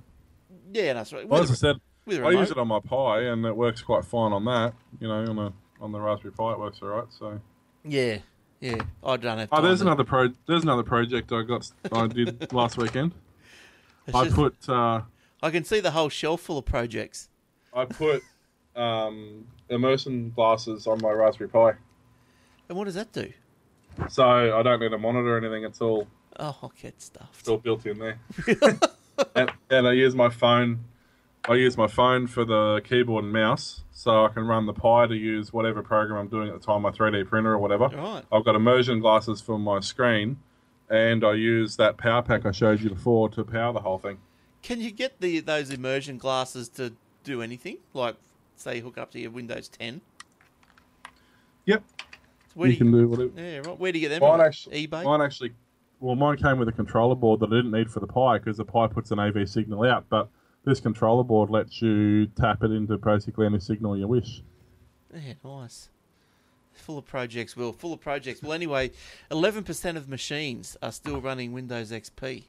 [0.72, 1.28] yeah, that's right.
[1.28, 4.34] Well, as I said, I use it on my Pi, and it works quite fine
[4.34, 4.74] on that.
[5.00, 7.08] You know, on the on the Raspberry Pi, it works all right.
[7.18, 7.40] So,
[7.86, 8.20] Yeah,
[8.60, 8.82] yeah.
[9.04, 9.50] I don't have.
[9.52, 10.30] oh, there's to- another pro.
[10.48, 11.70] There's another project I got.
[11.92, 13.14] I did last weekend.
[14.08, 15.02] it's I just- put uh,
[15.42, 17.30] I can see the whole shelf full of projects.
[17.74, 18.22] I put
[18.76, 21.74] um, immersion glasses on my Raspberry Pi,
[22.70, 23.32] And what does that do?
[24.10, 24.24] so
[24.58, 25.64] I don't need a monitor or anything.
[25.66, 26.08] It's all
[26.40, 27.40] Oh, I'll get stuffed.
[27.40, 28.20] it's all built in there.
[29.36, 30.80] and, and I use my phone.
[31.50, 35.08] I use my phone for the keyboard and mouse, so I can run the Pi
[35.08, 37.88] to use whatever program I'm doing at the time, my 3D printer or whatever.
[37.90, 38.24] Right.
[38.32, 40.38] I've got immersion glasses for my screen,
[40.90, 44.20] and I use that power pack I showed you before to power the whole thing.
[44.62, 46.94] Can you get the those immersion glasses to
[47.26, 47.78] do anything?
[47.94, 48.16] Like,
[48.56, 50.00] say, hook up to your Windows 10?
[51.66, 52.06] Yep, So
[52.56, 53.32] where you do you, can do whatever.
[53.36, 53.78] yeah, right.
[53.80, 54.22] Where do you get them?
[54.22, 54.48] Mine from?
[54.48, 55.04] actually, eBay.
[55.04, 55.52] mine actually,
[56.00, 58.56] well, mine came with a controller board that I didn't need for the Pi because
[58.56, 60.30] the Pi puts an AV signal out, but
[60.66, 64.42] this controller board lets you tap it into basically any signal you wish.
[65.14, 65.90] Yeah, nice.
[66.74, 67.72] Full of projects, Will.
[67.72, 68.42] Full of projects.
[68.42, 68.92] Well, anyway,
[69.30, 72.46] 11% of machines are still running Windows XP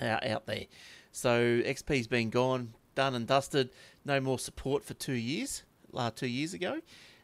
[0.00, 0.64] out, out there.
[1.12, 3.70] So XP's been gone, done and dusted.
[4.04, 5.62] No more support for two years,
[5.94, 6.80] uh, two years ago.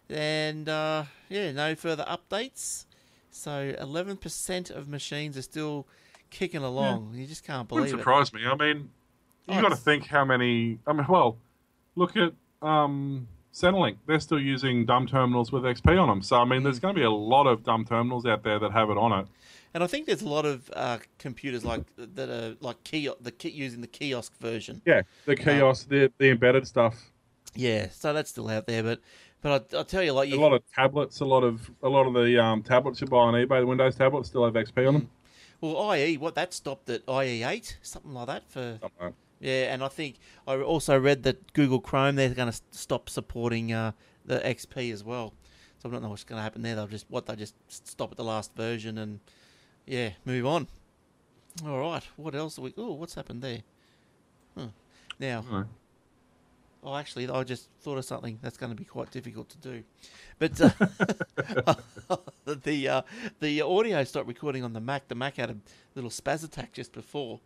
[0.08, 2.86] And uh, yeah, no further updates.
[3.30, 5.86] So 11% of machines are still
[6.30, 7.12] kicking along.
[7.14, 8.28] You just can't believe Wouldn't believe it.
[8.28, 8.40] surprise me.
[8.46, 8.90] I mean,
[9.48, 10.78] you Oh, got to think how many.
[10.86, 11.36] I mean, well,
[11.96, 13.96] look at um, Centrelink.
[14.06, 16.22] They're still using dumb terminals with XP on them.
[16.22, 16.64] So I mean, Mm.
[16.64, 19.12] there's going to be a lot of dumb terminals out there that have it on
[19.12, 19.26] it.
[19.74, 23.32] And I think there's a lot of uh, computers like that are like kiosk, the
[23.32, 24.80] kit using the kiosk version.
[24.86, 27.10] Yeah, the kiosk, the the embedded stuff.
[27.56, 29.00] Yeah, so that's still out there, but
[29.42, 31.88] but I, I'll tell you, like A you, lot of tablets, a lot of a
[31.88, 34.86] lot of the um, tablets you buy on eBay, the Windows tablets, still have XP
[34.88, 35.10] on them.
[35.60, 39.72] well, IE, what that stopped at IE eight, something like that for Something like yeah,
[39.72, 40.16] and I think
[40.46, 43.92] I also read that Google Chrome they're going to stop supporting uh,
[44.24, 45.34] the XP as well.
[45.78, 46.74] So I don't know what's going to happen there.
[46.74, 49.20] They'll just what they just stop at the last version and
[49.86, 50.68] yeah, move on.
[51.66, 52.58] All right, what else?
[52.58, 52.74] Are we?
[52.76, 53.62] Oh, what's happened there?
[54.56, 54.68] Huh.
[55.18, 55.48] Now that.
[55.48, 55.68] I don't know.
[56.86, 59.84] Oh, actually, I just thought of something that's going to be quite difficult to do.
[60.38, 61.74] But uh,
[62.44, 63.02] the uh,
[63.40, 65.08] the audio stopped recording on the Mac.
[65.08, 65.56] The Mac had a
[65.94, 67.40] little spaz attack just before,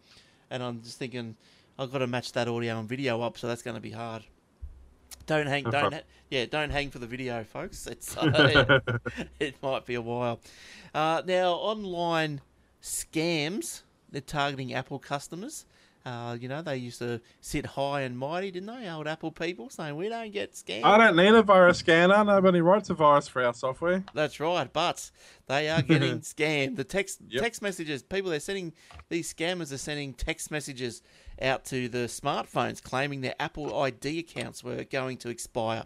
[0.50, 1.36] and I'm just thinking
[1.78, 4.24] I've got to match that audio and video up, so that's going to be hard.
[5.26, 7.86] Don't hang, don't ha- yeah, don't hang for the video, folks.
[7.86, 8.80] It's uh,
[9.40, 10.40] it might be a while.
[10.94, 12.40] Uh, now, online
[12.82, 13.82] scams.
[14.10, 15.66] They're targeting Apple customers.
[16.06, 18.88] Uh, you know, they used to sit high and mighty, didn't they?
[18.88, 20.84] Old Apple people saying we don't get scammed.
[20.84, 22.24] I don't need a virus scanner.
[22.24, 24.02] Nobody writes a virus for our software.
[24.14, 25.10] That's right, but
[25.46, 26.76] they are getting scammed.
[26.76, 27.42] The text Yep.
[27.42, 28.72] text messages, people they're sending
[29.10, 31.02] these scammers are sending text messages
[31.42, 35.84] out to the smartphones claiming their Apple ID accounts were going to expire.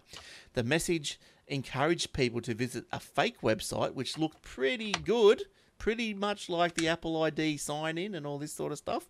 [0.54, 5.42] The message encouraged people to visit a fake website which looked pretty good,
[5.78, 9.06] pretty much like the Apple ID sign in and all this sort of stuff.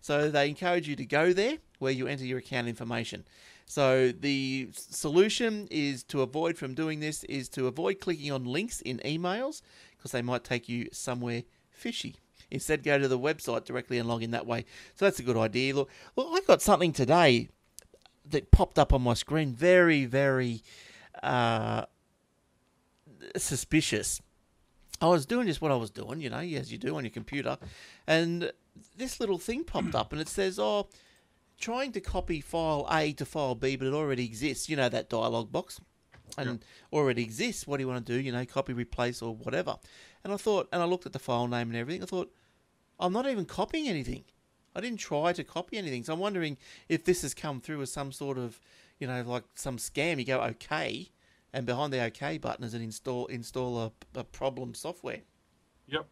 [0.00, 3.24] So they encourage you to go there where you enter your account information.
[3.66, 8.80] So the solution is to avoid from doing this is to avoid clicking on links
[8.80, 9.62] in emails
[9.96, 12.16] because they might take you somewhere fishy.
[12.50, 14.64] Instead, go to the website directly and log in that way.
[14.94, 15.74] So that's a good idea.
[15.74, 17.48] Look, look, I got something today
[18.30, 19.52] that popped up on my screen.
[19.52, 20.62] Very, very
[21.22, 21.86] uh,
[23.36, 24.20] suspicious.
[25.00, 27.10] I was doing just what I was doing, you know, as you do on your
[27.10, 27.58] computer,
[28.06, 28.50] and
[28.96, 30.88] this little thing popped up, and it says, "Oh,
[31.60, 35.10] trying to copy file A to file B, but it already exists." You know that
[35.10, 35.80] dialog box,
[36.38, 37.66] and already exists.
[37.66, 38.18] What do you want to do?
[38.20, 39.76] You know, copy, replace, or whatever.
[40.26, 42.02] And I thought, and I looked at the file name and everything.
[42.02, 42.32] I thought,
[42.98, 44.24] I'm not even copying anything.
[44.74, 46.02] I didn't try to copy anything.
[46.02, 46.56] So I'm wondering
[46.88, 48.60] if this has come through as some sort of,
[48.98, 50.18] you know, like some scam.
[50.18, 51.12] You go OK,
[51.52, 55.20] and behind the OK button is an install install a, a problem software.
[55.86, 56.08] Yep.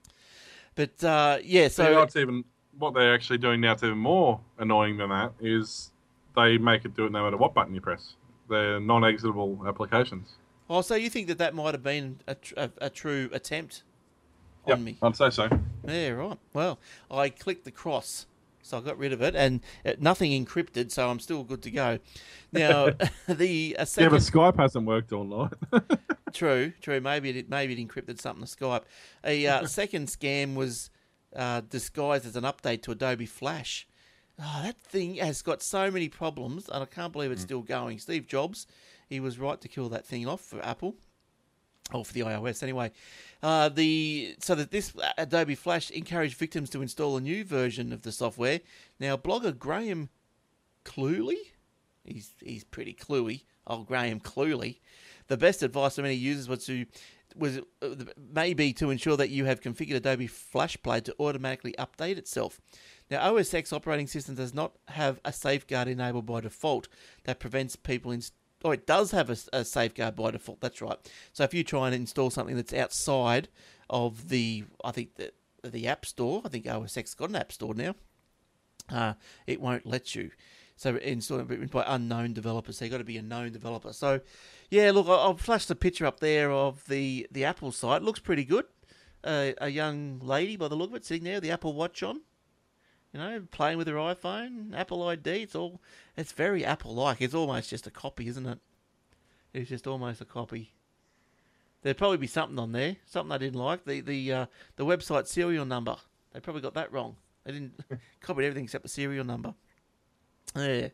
[0.77, 2.44] But uh, yeah, So so what's even
[2.79, 5.90] what they're actually doing now, it's even more annoying than that, is
[6.37, 8.14] they make it do it no matter what button you press.
[8.48, 10.35] They're non-exitable applications.
[10.70, 13.83] oh, so you think that that might have been a, tr- a, a true attempt
[14.66, 14.96] Yep, on me?
[15.03, 15.48] I'd say so.
[15.87, 16.38] Yeah, right.
[16.53, 16.79] Well,
[17.11, 18.27] I clicked the cross,
[18.62, 21.70] so I got rid of it, and uh, nothing encrypted, so I'm still good to
[21.70, 21.98] go.
[22.53, 22.90] Now,
[23.29, 25.53] the a Yeah, but Skype hasn't worked all night.
[26.33, 27.00] True, true.
[27.00, 28.83] Maybe it maybe it encrypted something to Skype.
[29.22, 30.90] A uh, second scam was
[31.37, 33.87] uh, disguised as an update to Adobe Flash.
[34.40, 38.00] Oh, that thing has got so many problems, and I can't believe it's still going.
[38.00, 38.66] Steve Jobs,
[39.09, 40.96] he was right to kill that thing off for Apple,
[41.92, 42.90] or for the iOS anyway.
[43.42, 48.02] Uh, the so that this Adobe Flash encouraged victims to install a new version of
[48.02, 48.60] the software.
[48.98, 50.08] Now, blogger Graham
[50.84, 51.52] Cluley,
[52.04, 53.42] he's he's pretty cluey.
[53.66, 54.80] Oh, Graham Cluley.
[55.28, 56.86] The best advice for many users was to
[57.36, 57.94] was uh,
[58.32, 62.60] maybe to ensure that you have configured Adobe Flash Player to automatically update itself.
[63.10, 66.88] Now, OS X operating system does not have a safeguard enabled by default
[67.24, 68.22] that prevents people in.
[68.64, 70.61] Oh, it does have a, a safeguard by default.
[70.61, 70.98] That's right.
[71.33, 73.48] So if you try and install something that's outside
[73.90, 77.53] of the, I think the the App Store, I think OS X got an App
[77.53, 77.94] Store now.
[78.90, 79.14] Uh,
[79.46, 80.31] it won't let you.
[80.77, 82.79] So installed by unknown developers.
[82.79, 83.92] So you've got to be a known developer.
[83.92, 84.20] So,
[84.70, 88.03] yeah, look, I'll flash the picture up there of the the Apple site.
[88.03, 88.66] Looks pretty good.
[89.22, 92.03] Uh, a young lady, by the look of it, sitting there, with the Apple Watch
[92.03, 92.20] on.
[93.14, 95.44] You know, playing with her iPhone, Apple ID.
[95.44, 95.81] It's all.
[96.16, 97.22] It's very Apple-like.
[97.22, 98.59] It's almost just a copy, isn't it?
[99.53, 100.72] It's just almost a copy.
[101.83, 103.85] There'd probably be something on there, something I didn't like.
[103.85, 105.96] The the uh, the website serial number.
[106.33, 107.14] They probably got that wrong.
[107.44, 107.79] They didn't
[108.20, 109.55] copied everything except the serial number.
[110.57, 110.88] Yeah.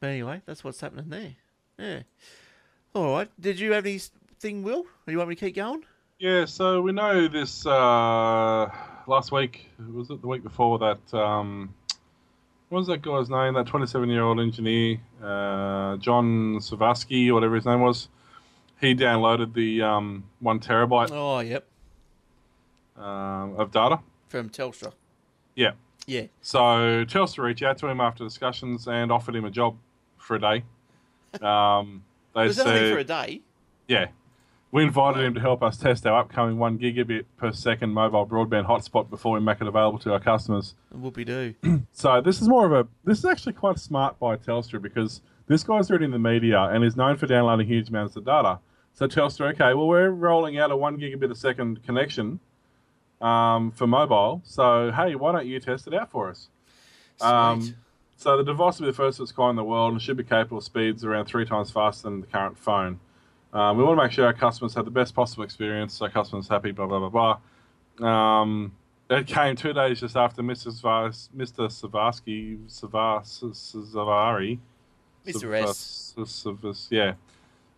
[0.00, 1.36] But anyway, that's what's happening there.
[1.78, 2.02] Yeah.
[2.92, 3.30] All right.
[3.38, 4.80] Did you have anything, Will?
[4.80, 5.84] Or you want me to keep going?
[6.18, 8.70] Yeah, so we know this uh,
[9.06, 11.14] last week, was it the week before that?
[11.14, 11.74] Um,
[12.70, 13.54] what was that guy's name?
[13.54, 18.08] That 27 year old engineer, uh, John Savarsky, or whatever his name was.
[18.80, 21.66] He downloaded the um, one terabyte Oh, yep.
[22.96, 24.00] um, of data.
[24.28, 24.92] From Telstra.
[25.54, 25.72] Yeah.
[26.06, 26.26] Yeah.
[26.40, 29.76] So Telstra reached out to him after discussions and offered him a job
[30.18, 30.64] for a day.
[31.42, 32.02] Um,
[32.34, 33.42] they was said, only for a day.
[33.88, 34.06] Yeah.
[34.72, 38.66] We invited him to help us test our upcoming 1 gigabit per second mobile broadband
[38.66, 40.74] hotspot before we make it available to our customers.
[40.94, 41.54] Whoopie doo.
[41.92, 45.62] So this is more of a this is actually quite smart by Telstra because this
[45.62, 48.58] guy's already in the media and is known for downloading huge amounts of data.
[48.92, 52.40] So Telstra, okay, well we're rolling out a 1 gigabit a second connection
[53.20, 54.42] um, for mobile.
[54.44, 56.48] So hey, why don't you test it out for us?
[57.18, 57.28] Sweet.
[57.28, 57.76] Um,
[58.16, 60.16] so the device will be the first of its kind in the world and should
[60.16, 62.98] be capable of speeds around three times faster than the current phone.
[63.52, 66.48] Um, we want to make sure our customers have the best possible experience, so customers
[66.48, 67.38] happy, blah blah blah
[67.98, 68.06] blah.
[68.42, 68.72] Um,
[69.08, 70.68] it came two days just after Mr.
[70.68, 74.58] Savarsky, Savas, Savari,
[75.26, 75.54] Mr.
[75.62, 76.14] S.
[76.18, 77.14] S- S- S- Yeah.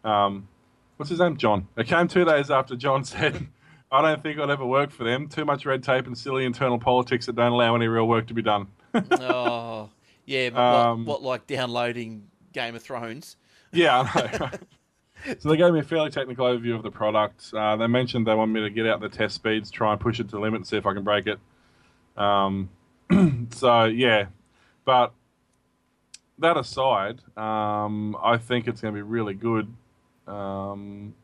[0.04, 0.48] Um,
[0.96, 1.36] what's his name?
[1.36, 1.68] John.
[1.76, 3.46] It came two days after John said,
[3.92, 5.28] I don't think I'd ever work for them.
[5.28, 8.34] Too much red tape and silly internal politics that don't allow any real work to
[8.34, 8.66] be done.
[8.94, 9.90] oh,
[10.24, 13.36] yeah, but Um, what, what like downloading Game of Thrones?
[13.72, 14.50] Yeah, I know.
[15.38, 17.52] So they gave me a fairly technical overview of the product.
[17.54, 20.20] Uh, they mentioned they want me to get out the test speeds, try and push
[20.20, 21.38] it to the limit, see if I can break it.
[22.16, 22.70] Um,
[23.52, 24.26] so yeah,
[24.84, 25.12] but
[26.38, 29.72] that aside, um, I think it's going to be really good
[30.26, 31.14] um,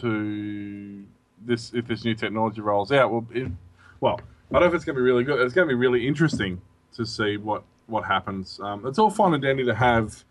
[0.00, 1.04] to
[1.44, 3.10] this if this new technology rolls out.
[3.10, 3.50] Well, it,
[4.00, 4.20] well,
[4.50, 5.40] I don't know if it's going to be really good.
[5.40, 6.60] It's going to be really interesting
[6.94, 8.60] to see what what happens.
[8.60, 10.24] Um, it's all fine and dandy to have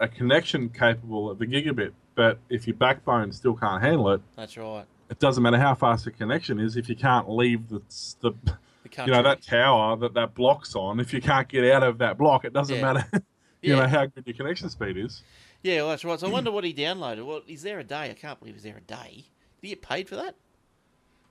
[0.00, 4.56] a connection capable of a gigabit, but if your backbone still can't handle it, That's
[4.56, 4.84] right.
[5.10, 6.76] it doesn't matter how fast the connection is.
[6.76, 7.80] If you can't leave the
[8.20, 11.82] the The you know that tower that that block's on, if you can't get out
[11.82, 12.92] of that block, it doesn't Yeah.
[12.92, 13.04] matter.
[13.62, 13.80] you Yeah.
[13.80, 15.22] know how good your connection speed is.
[15.62, 16.20] Yeah, well, that's right.
[16.20, 17.24] So I wonder what he downloaded.
[17.24, 18.10] Well, he's there a day.
[18.10, 19.24] I can't believe he's there a day.
[19.60, 20.34] Did he get paid for that?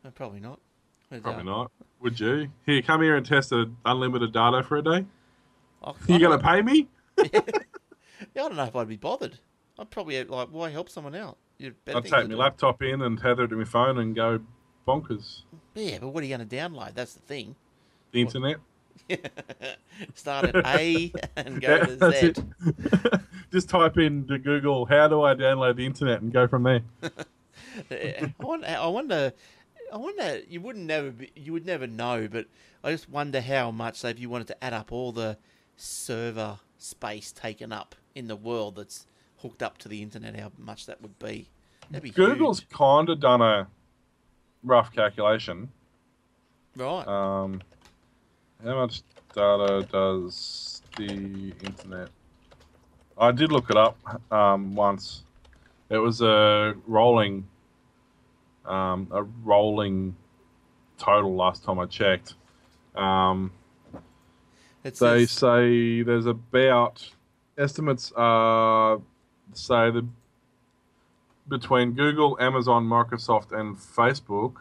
[0.03, 0.59] No, probably not.
[1.21, 1.71] Probably uh, not.
[2.01, 2.49] Would you?
[2.65, 5.05] Here, come here and test a unlimited data for a day.
[5.83, 6.87] I, I You gonna pay me?
[8.35, 9.37] Yeah, I don't know if I'd be bothered.
[9.79, 11.37] I'd probably like, why help someone out?
[11.57, 14.39] You'd better I'd take my laptop in and tether it to my phone and go
[14.87, 15.41] bonkers.
[15.75, 16.93] Yeah, but what are you going to download?
[16.93, 17.55] That's the thing.
[18.11, 18.57] The internet.
[20.15, 22.27] Start at A and go Yeah, to Z.
[22.27, 22.43] it.
[23.51, 26.81] Just type in to Google how do I download the internet and go from there.
[27.91, 28.67] I wonder.
[28.67, 29.33] I wonder.
[29.91, 30.41] I wonder.
[30.47, 31.11] You wouldn't never.
[31.11, 32.27] Be, you would never know.
[32.31, 32.47] But
[32.83, 35.37] I just wonder how much, say, if you wanted to add up all the
[35.75, 39.07] server space taken up in the world that's
[39.43, 41.47] hooked up to the internet, how much that would be.
[41.91, 43.67] That'd be Google's kind of done a
[44.63, 45.69] rough calculation.
[46.75, 47.05] right.
[47.05, 47.61] Um,
[48.63, 49.03] how much
[49.35, 52.09] data does the internet?
[53.17, 53.97] I did look it up
[54.31, 55.23] um, once.
[55.89, 57.45] It was a rolling,
[58.65, 60.15] um, a rolling
[60.97, 62.35] total last time I checked.
[62.95, 63.51] Um,
[64.83, 67.07] they say there's about
[67.57, 68.99] estimates are
[69.57, 70.05] say the
[71.47, 74.55] between Google, Amazon, Microsoft, and Facebook.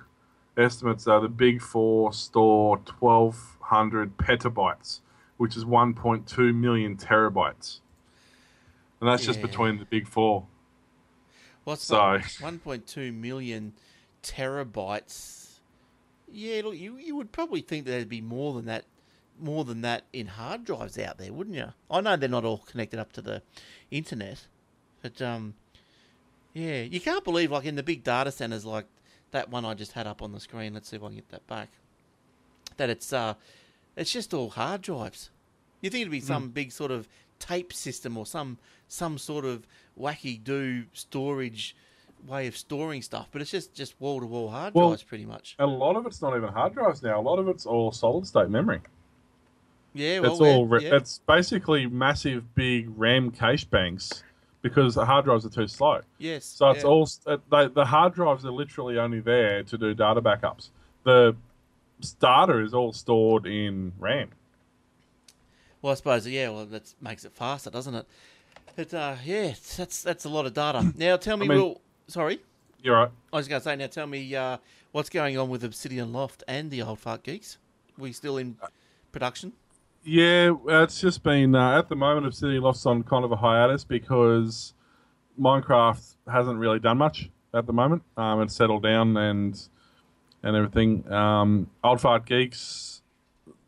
[0.57, 5.01] Estimates are the big four store 1,200 petabytes,
[5.39, 7.81] which is 1.2 million terabytes,
[9.01, 10.47] and that's just between the big four.
[11.65, 12.23] what's so- that?
[12.41, 13.73] 1.2 million
[14.23, 15.59] terabytes.
[16.31, 18.85] Yeah, look, you you would probably think there'd be more than that,
[19.39, 21.73] more than that in hard drives out there, wouldn't you?
[21.91, 23.43] I know they're not all connected up to the
[23.91, 24.47] internet,
[25.03, 25.55] but um,
[26.55, 28.87] yeah, you can't believe like in the big data centers like
[29.33, 30.75] that one I just had up on the screen.
[30.75, 31.71] Let's see if I can get that back.
[32.77, 33.35] That it's uh,
[33.97, 35.31] it's just all hard drives.
[35.81, 39.67] You think it'd be some big sort of tape system or some some sort of
[39.99, 41.75] wacky do storage
[42.27, 45.27] way of storing stuff, but it's just just wall to wall hard Well- drives pretty
[45.27, 45.57] much.
[45.59, 47.19] A lot of it's not even hard drives now.
[47.19, 48.81] A lot of it's all solid state memory.
[49.95, 50.97] Yeah, well, it's all re- yeah.
[50.97, 54.23] it's basically massive big RAM cache banks
[54.63, 56.01] because the hard drives are too slow.
[56.19, 56.45] yes.
[56.45, 56.89] So it's yeah.
[56.89, 60.71] all uh, they, the hard drives are literally only there to do data backups.
[61.05, 61.37] The
[62.21, 64.31] data is all stored in RAM.
[65.83, 66.49] Well, I suppose yeah.
[66.51, 68.07] Well, that makes it faster, doesn't it?
[68.77, 70.93] But uh, yeah, that's that's a lot of data.
[70.97, 71.81] Now, tell me, I mean- Will.
[72.09, 72.41] Sorry,
[72.83, 73.11] You're right.
[73.33, 73.77] I was going to say.
[73.77, 74.59] Now, tell me uh,
[74.91, 77.57] what's going on with Obsidian Loft and the Old Fart Geeks.
[77.97, 78.57] we still in
[79.13, 79.53] production?
[80.05, 83.85] Yeah, it's just been uh, at the moment Obsidian Loft's on kind of a hiatus
[83.85, 84.75] because
[85.41, 88.03] Minecraft hasn't really done much at the moment.
[88.17, 89.61] Um, it's settled down and
[90.43, 91.11] and everything.
[91.13, 93.03] Um, Old Fart Geeks,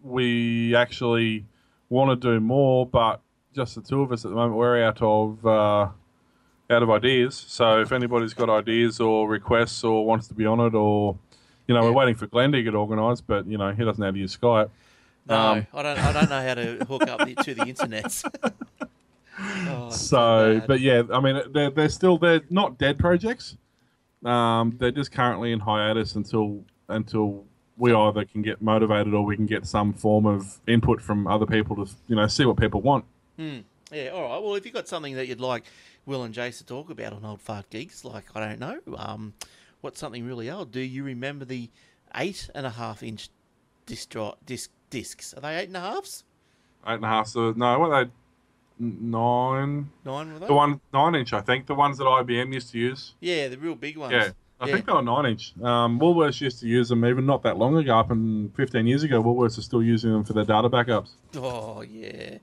[0.03, 1.47] we actually
[1.89, 3.21] want to do more, but
[3.55, 4.57] just the two of us at the moment.
[4.57, 5.89] We're out of uh,
[6.69, 7.37] out of ideas.
[7.47, 11.17] So if anybody's got ideas or requests or wants to be on it, or
[11.69, 11.91] you know, Yeah.
[11.91, 14.19] we're waiting for Glenn to get organised, but you know, he doesn't have how to
[14.19, 14.71] use Skype.
[15.27, 15.99] No, Um, I don't.
[15.99, 18.23] I don't know how to hook up the, to the internet.
[19.67, 23.57] Oh, So, but yeah, I mean, they're they're still they're not dead projects.
[24.25, 27.45] Um, they're just currently in hiatus until until
[27.77, 31.47] we either can get motivated or we can get some form of input from other
[31.47, 33.05] people to you know see what people want.
[33.37, 33.59] Hmm.
[33.93, 34.43] Yeah, all right.
[34.43, 35.65] Well, if you've got something that you'd like
[36.07, 39.35] Will and Jace to talk about on Old Fart Geeks, like, I don't know, um,
[39.83, 40.73] what's something really old?
[40.73, 41.71] Do you remember the
[42.17, 43.29] eight and a half inch
[43.87, 44.15] disc,
[44.47, 45.35] disc discs?
[45.35, 46.25] Are they eight and a halves?
[46.87, 47.27] Eight and a half.
[47.29, 48.11] So no, what are they?
[48.79, 49.91] Nine.
[50.05, 50.47] Nine were they?
[50.47, 51.67] The one nine inch, I think.
[51.67, 53.15] The ones that IBM used to use.
[53.21, 54.13] Yeah, the real big ones.
[54.13, 54.31] Yeah.
[54.61, 54.75] I Yeah.
[54.75, 55.53] think they were nine inch.
[55.63, 59.03] Um, Woolworths used to use them even not that long ago, up in 15 years
[59.03, 59.23] ago.
[59.23, 61.11] Woolworths are still using them for their data backups.
[61.37, 62.39] Oh, yeah.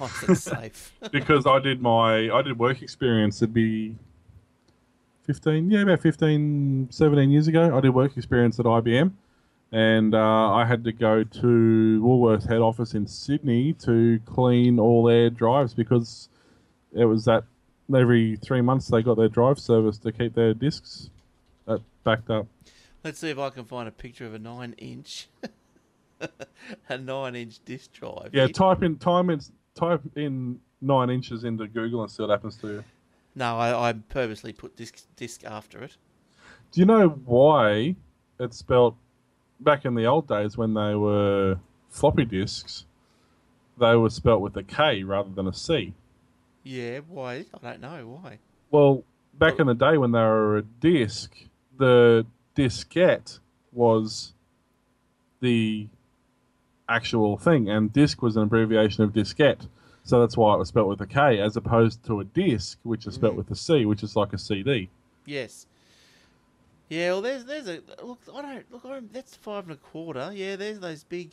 [0.00, 0.92] Nice and safe.
[1.10, 3.42] because I did my I did work experience.
[3.42, 3.94] It'd be
[5.24, 7.76] fifteen, yeah, about 15, 17 years ago.
[7.76, 9.12] I did work experience at IBM,
[9.72, 15.02] and uh, I had to go to Woolworths head office in Sydney to clean all
[15.02, 16.28] their drives because
[16.92, 17.44] it was that
[17.94, 21.08] every three months they got their drive service to keep their discs
[21.66, 22.46] uh, backed up.
[23.02, 25.28] Let's see if I can find a picture of a nine inch,
[26.88, 28.30] a nine inch disc drive.
[28.32, 29.40] Yeah, type in time in
[29.74, 32.84] type in nine inches into Google and see what happens to you.
[33.34, 35.96] No, I, I purposely put disc disc after it.
[36.72, 37.96] Do you know why
[38.38, 38.96] it's spelled
[39.62, 41.58] back in the old days when they were
[41.90, 42.84] floppy disks?
[43.78, 45.94] They were spelt with a K rather than a C.
[46.62, 47.46] Yeah, why?
[47.54, 48.38] I don't know why.
[48.70, 49.02] Well,
[49.38, 51.34] back in the day when they were a disk,
[51.78, 53.38] the diskette
[53.72, 54.32] was
[55.40, 55.88] the
[56.88, 59.66] actual thing, and disk was an abbreviation of diskette.
[60.04, 63.06] So that's why it was spelt with a K, as opposed to a disc, which
[63.06, 63.38] is spelt Mm.
[63.38, 64.90] with a C, which is like a CD.
[65.24, 65.66] Yes.
[66.92, 68.20] Yeah, well, there's there's a look.
[68.34, 68.84] I don't look.
[68.84, 70.30] I don't, that's five and a quarter.
[70.34, 71.30] Yeah, there's those big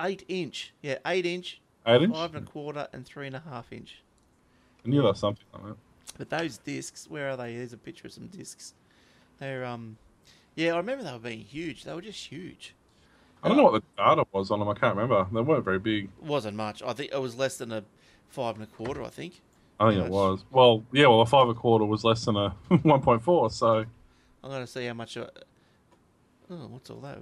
[0.00, 0.72] eight inch.
[0.80, 2.14] Yeah, eight inch, Eight inch?
[2.14, 4.02] five and a quarter, and three and a half inch.
[4.86, 5.76] I knew was something like that.
[6.16, 7.56] But those discs, where are they?
[7.56, 8.72] There's a picture of some discs.
[9.38, 9.98] They're um,
[10.54, 11.84] yeah, I remember they were being huge.
[11.84, 12.74] They were just huge.
[13.42, 14.68] I don't know what the data was on them.
[14.70, 15.26] I can't remember.
[15.30, 16.08] They weren't very big.
[16.22, 16.82] wasn't much.
[16.82, 17.84] I think it was less than a
[18.30, 19.02] five and a quarter.
[19.02, 19.42] I think.
[19.78, 20.42] I think it was.
[20.50, 21.08] Well, yeah.
[21.08, 22.50] Well, a five and a quarter was less than a
[22.82, 23.50] one point four.
[23.50, 23.84] So
[24.42, 25.16] I'm gonna see how much.
[25.16, 25.26] Uh,
[26.50, 27.18] oh, what's all that?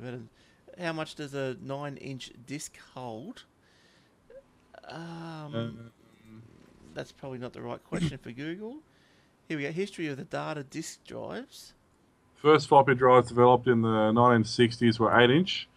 [0.81, 3.45] How much does a nine-inch disc hold?
[4.89, 5.69] Um, uh,
[6.95, 8.79] that's probably not the right question for Google.
[9.49, 9.73] Here we go.
[9.73, 11.75] History of the data disk drives.
[12.37, 15.69] first floppy drives developed in the 1960s were eight inch.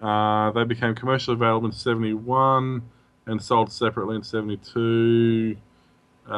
[0.00, 2.82] Uh, they became commercially available in 71
[3.26, 5.56] and sold separately in 72.
[6.26, 6.36] Um,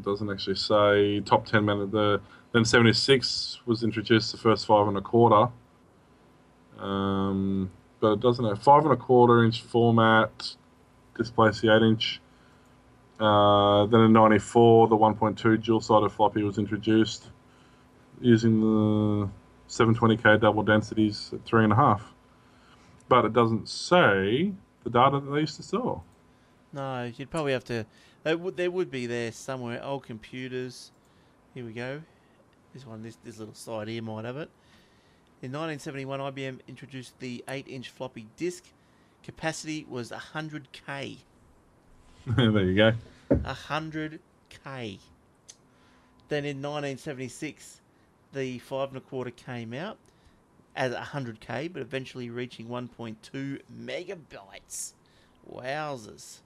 [0.00, 1.90] it doesn't actually say top 10 minute.
[1.90, 2.20] The
[2.52, 5.52] then 76 was introduced the first five and a quarter.
[6.78, 7.70] Um,
[8.00, 10.56] but it doesn't have five and a quarter inch format.
[11.16, 12.20] Displays the eight inch.
[13.20, 17.28] Uh, then in '94, the 1.2 dual-sided floppy was introduced,
[18.22, 19.28] using the
[19.68, 22.14] 720k double densities at three and a half.
[23.10, 24.52] But it doesn't say
[24.84, 26.02] the data that they used to store.
[26.72, 27.84] No, you'd probably have to.
[28.22, 29.82] There would there would be there somewhere.
[29.82, 30.90] Old computers.
[31.54, 32.02] Here we go.
[32.74, 34.50] This one, this this little side here might have it.
[35.42, 38.64] In 1971, IBM introduced the 8-inch floppy disk.
[39.22, 41.16] Capacity was 100k.
[42.26, 42.92] there you go.
[43.30, 44.98] 100k.
[46.28, 47.80] Then in 1976,
[48.34, 49.96] the five and a quarter came out
[50.76, 54.92] as 100k, but eventually reaching 1.2 megabytes.
[55.50, 56.40] Wowzers!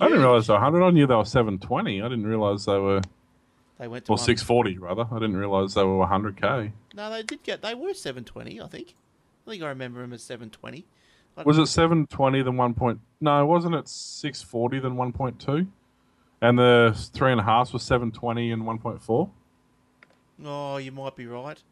[0.00, 0.84] I didn't realize they were 100.
[0.84, 2.02] I knew they were 720.
[2.02, 3.00] I didn't realize they were,
[3.78, 5.06] they went to or 640 rather.
[5.10, 6.72] I didn't realize they were 100k.
[6.94, 7.62] No, they did get.
[7.62, 8.94] They were 720, I think.
[9.46, 10.84] I think I remember them as 720.
[11.38, 12.74] I- Was it 720 then 1.
[12.74, 15.66] Point, no, wasn't it 640 then 1.2?
[16.42, 19.30] And the three and a half was 720 and 1.4.
[20.44, 21.62] Oh, you might be right.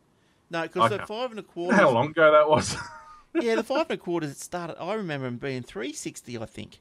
[0.50, 1.04] No, because the Okay.
[1.06, 1.76] five and a quarter.
[1.76, 2.76] How long ago that was?
[3.36, 4.30] Yeah, the five and a quarters.
[4.30, 4.80] It started.
[4.80, 6.38] I remember them being 360.
[6.38, 6.78] I think.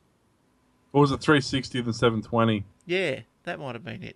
[0.93, 2.63] Or was it 360 then 720?
[2.85, 4.15] Yeah, that might have been it.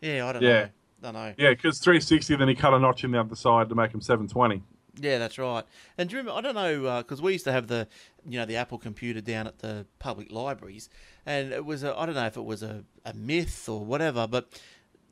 [0.00, 0.62] Yeah, I don't Yeah.
[0.62, 0.68] know.
[1.00, 1.34] Don't know.
[1.38, 4.00] Yeah, because 360, then he cut a notch in the other side to make him
[4.00, 4.62] 720.
[5.00, 5.64] Yeah, that's right.
[5.96, 6.36] And do you remember?
[6.38, 7.86] I don't know uh, because we used to have the,
[8.28, 10.88] you know, the Apple computer down at the public libraries,
[11.24, 14.26] and it was a, I don't know if it was a, a myth or whatever,
[14.26, 14.48] but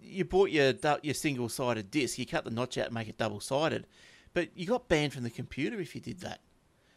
[0.02, 3.16] you bought your your single sided disc, you cut the notch out and make it
[3.16, 3.86] double sided,
[4.34, 6.40] but you got banned from the computer if you did that.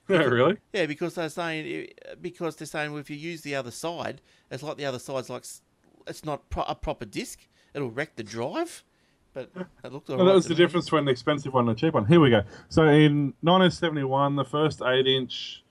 [0.30, 0.58] really?
[0.74, 1.88] Yeah, because they're saying
[2.22, 5.30] because they're saying well, if you use the other side, it's like the other side's
[5.30, 5.46] like
[6.08, 7.40] it's not pro- a proper disc.
[7.74, 8.84] It'll wreck the drive.
[9.34, 9.52] But
[9.84, 10.18] it looked alright.
[10.18, 10.56] Well, that was the me.
[10.56, 12.06] difference between the expensive one and the cheap one.
[12.08, 12.42] Here we go.
[12.70, 15.64] So in 1971, the first 8 inch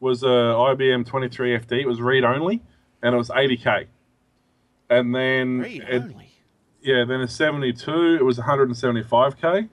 [0.00, 1.72] was a IBM 23FD.
[1.80, 2.62] It was read only,
[3.02, 3.86] and it was 80k.
[4.90, 6.30] And then Read it- only.
[6.82, 9.70] yeah, then in 72 it was 175k.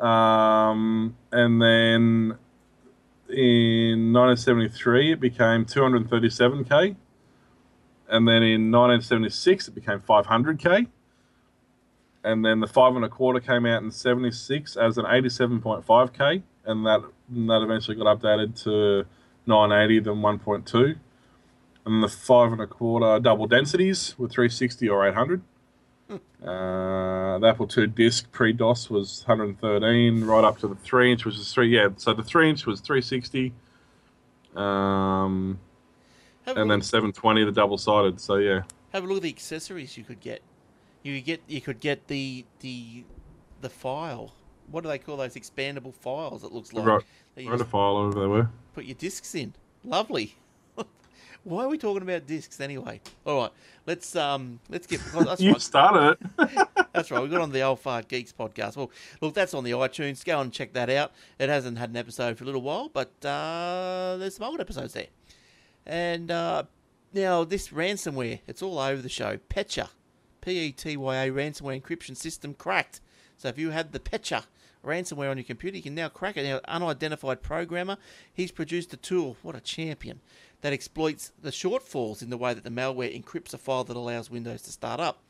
[0.00, 2.36] Um, and then
[3.28, 6.96] in 1973 it became 237k.
[8.10, 10.86] And then in 1976 it became 500k.
[12.24, 16.84] And then the five and a quarter came out in 76 as an 87.5k, and
[16.84, 19.06] that and that eventually got updated to
[19.46, 20.96] 980 then 1.2.
[21.86, 25.42] And the five and a quarter double densities were 360 or 800.
[26.10, 31.24] Uh, the Apple II disc pre DOS was 113, right up to the three inch,
[31.24, 31.68] which is three.
[31.74, 33.52] Yeah, so the three inch was 360.
[34.56, 35.58] Um,
[36.46, 38.20] Have and then 720 the double sided.
[38.20, 40.40] So yeah, Have a look at the accessories you could get.
[41.02, 43.04] You could get you could get the the
[43.60, 44.32] the file.
[44.70, 46.44] What do they call those expandable files?
[46.44, 47.02] It looks like Right.
[47.36, 48.48] a file over they were.
[48.74, 49.54] put your discs in.
[49.84, 50.34] Lovely.
[51.48, 53.00] Why are we talking about discs anyway?
[53.24, 53.50] All right,
[53.86, 55.00] let's um let's get.
[55.14, 55.60] well, that's You right.
[55.62, 56.68] started it.
[56.92, 57.22] That's right.
[57.22, 58.76] We got on the Old Fart Geeks podcast.
[58.76, 58.90] Well,
[59.20, 60.24] look, that's on the iTunes.
[60.24, 61.12] Go and check that out.
[61.38, 64.94] It hasn't had an episode for a little while, but uh, there's some old episodes
[64.94, 65.06] there.
[65.86, 66.64] And uh,
[67.12, 69.38] now this ransomware, it's all over the show.
[69.48, 69.90] Petya,
[70.40, 73.00] P-E-T-Y-A ransomware encryption system cracked.
[73.36, 74.44] So if you had the Petya
[74.84, 76.42] ransomware on your computer, you can now crack it.
[76.44, 77.96] Now, unidentified programmer,
[78.32, 79.36] he's produced a tool.
[79.42, 80.20] What a champion!
[80.60, 84.28] That exploits the shortfalls in the way that the malware encrypts a file that allows
[84.28, 85.22] Windows to start up.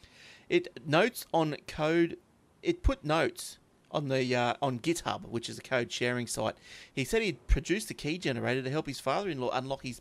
[0.49, 2.17] It notes on code.
[2.63, 3.59] It put notes
[3.91, 6.57] on the uh, on GitHub, which is a code sharing site.
[6.93, 10.01] He said he'd produced a key generator to help his father-in-law unlock his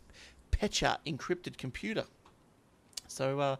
[0.50, 2.04] Petya encrypted computer.
[3.06, 3.56] So, uh,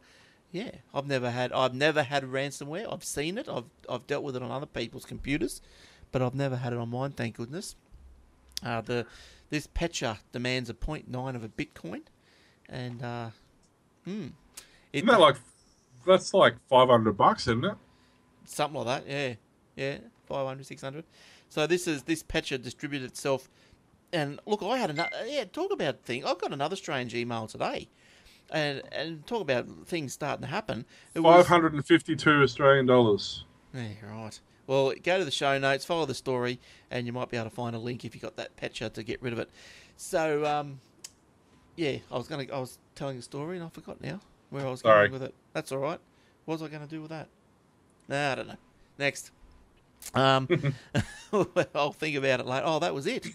[0.53, 2.91] yeah, I've never had I've never had ransomware.
[2.91, 3.49] I've seen it.
[3.49, 5.61] I've I've dealt with it on other people's computers,
[6.13, 7.13] but I've never had it on mine.
[7.13, 7.77] Thank goodness.
[8.63, 9.07] Uh, the
[9.51, 12.03] this Petya demands a 0.9 of a Bitcoin,
[12.69, 13.31] and uh,
[14.05, 14.27] hmm,
[14.93, 15.37] it, Isn't that like
[16.07, 17.75] that's like 500 bucks, isn't it?
[18.45, 19.11] something like that.
[19.11, 19.35] Yeah,
[19.77, 21.05] yeah, 500, 600.
[21.51, 23.49] So this is this Petya distributed itself.
[24.13, 25.11] And look, I had another.
[25.27, 26.25] Yeah, talk about thing.
[26.25, 27.89] I've got another strange email today,
[28.51, 30.87] and and talk about things starting to happen.
[31.15, 33.45] It was- 552 Australian dollars.
[33.75, 34.41] Yeah, right.
[34.69, 36.61] Well, go to the show notes, follow the story,
[36.91, 39.03] and you might be able to find a link if you got that patcher to
[39.03, 39.51] get rid of it.
[39.97, 40.79] So, um,
[41.75, 44.71] yeah, I was gonna, I was telling a story and I forgot now where I
[44.71, 45.09] was Sorry.
[45.09, 45.35] going with it.
[45.55, 45.99] That's all right.
[46.45, 47.29] What was I going to do with that?
[48.09, 48.57] Nah, I don't know.
[48.99, 49.31] Next.
[50.15, 50.49] Um,
[51.75, 52.65] I'll think about it later.
[52.67, 53.27] Oh, that was it.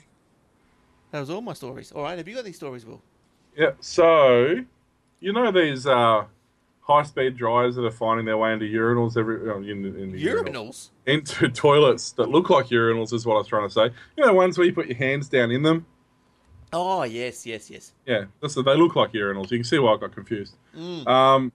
[1.11, 1.91] That was all my stories.
[1.91, 2.17] All right.
[2.17, 3.01] Have you got these stories, Will?
[3.55, 3.71] Yeah.
[3.81, 4.63] So,
[5.19, 6.25] you know these uh,
[6.83, 10.43] high-speed dryers that are finding their way into urinals every in, in the urinals.
[10.45, 10.89] Urinals.
[11.05, 13.89] into toilets that look like urinals is what I was trying to say.
[14.17, 15.85] You know, ones where you put your hands down in them.
[16.73, 17.93] Oh, yes, yes, yes.
[18.05, 19.51] Yeah, that's they look like urinals.
[19.51, 20.55] You can see why I got confused.
[20.75, 21.07] Mm.
[21.07, 21.51] Um,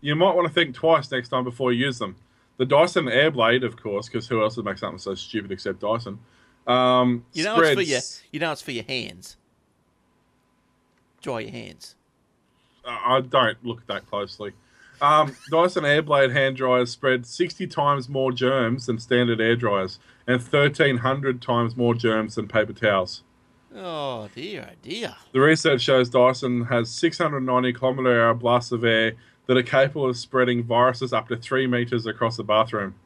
[0.00, 2.16] you might want to think twice next time before you use them.
[2.56, 6.18] The Dyson Airblade, of course, because who else would make something so stupid except Dyson?
[6.66, 9.36] Um, You know spreads, it's for your, you know it's for your hands.
[11.22, 11.94] Dry your hands.
[12.88, 14.52] I don't look that closely.
[15.00, 20.40] Um, Dyson Airblade hand dryers spread 60 times more germs than standard air dryers and
[20.40, 23.22] 1,300 times more germs than paper towels.
[23.74, 25.14] Oh dear, oh dear.
[25.32, 29.12] The research shows Dyson has 690 kilometre hour blasts of air
[29.46, 32.96] that are capable of spreading viruses up to three metres across the bathroom.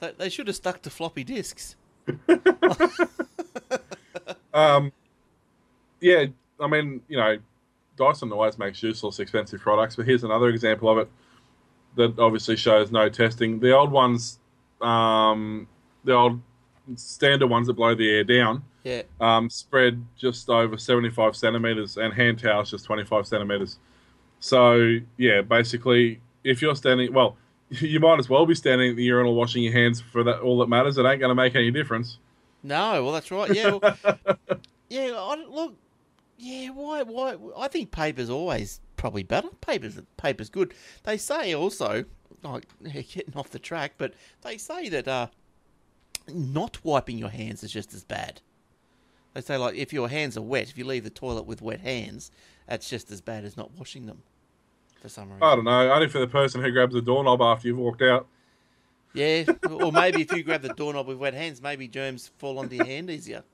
[0.00, 1.76] They, they should have stuck to floppy disks.
[4.58, 4.92] Um,
[6.00, 6.26] yeah,
[6.60, 7.38] I mean, you know,
[7.98, 11.08] Dyson always makes useless, expensive products, but here's another example of it
[11.96, 13.60] that obviously shows no testing.
[13.60, 14.38] The old ones,
[14.80, 15.66] um,
[16.04, 16.40] the old
[16.96, 19.02] standard ones that blow the air down, Yeah.
[19.20, 23.78] um, spread just over 75 centimeters, and hand towels just 25 centimeters.
[24.40, 27.36] So, yeah, basically, if you're standing, well,
[27.70, 30.38] you might as well be standing at the urinal washing your hands for that.
[30.40, 30.96] All that matters.
[30.96, 32.18] It ain't going to make any difference.
[32.62, 33.54] No, well that's right.
[33.54, 33.72] Yeah.
[33.82, 33.96] Well,
[34.88, 35.12] yeah.
[35.16, 35.74] I, look.
[37.02, 37.34] Why?
[37.34, 37.64] Why?
[37.64, 39.48] I think paper's always probably better.
[39.60, 40.74] Paper's paper's good.
[41.04, 42.04] They say also,
[42.42, 45.28] like getting off the track, but they say that uh,
[46.28, 48.40] not wiping your hands is just as bad.
[49.34, 51.80] They say like if your hands are wet, if you leave the toilet with wet
[51.80, 52.30] hands,
[52.66, 54.22] that's just as bad as not washing them.
[55.00, 55.42] For some reason.
[55.42, 55.92] I don't know.
[55.92, 58.26] Only for the person who grabs the doorknob after you've walked out.
[59.14, 62.76] Yeah, or maybe if you grab the doorknob with wet hands, maybe germs fall onto
[62.76, 63.44] your hand easier.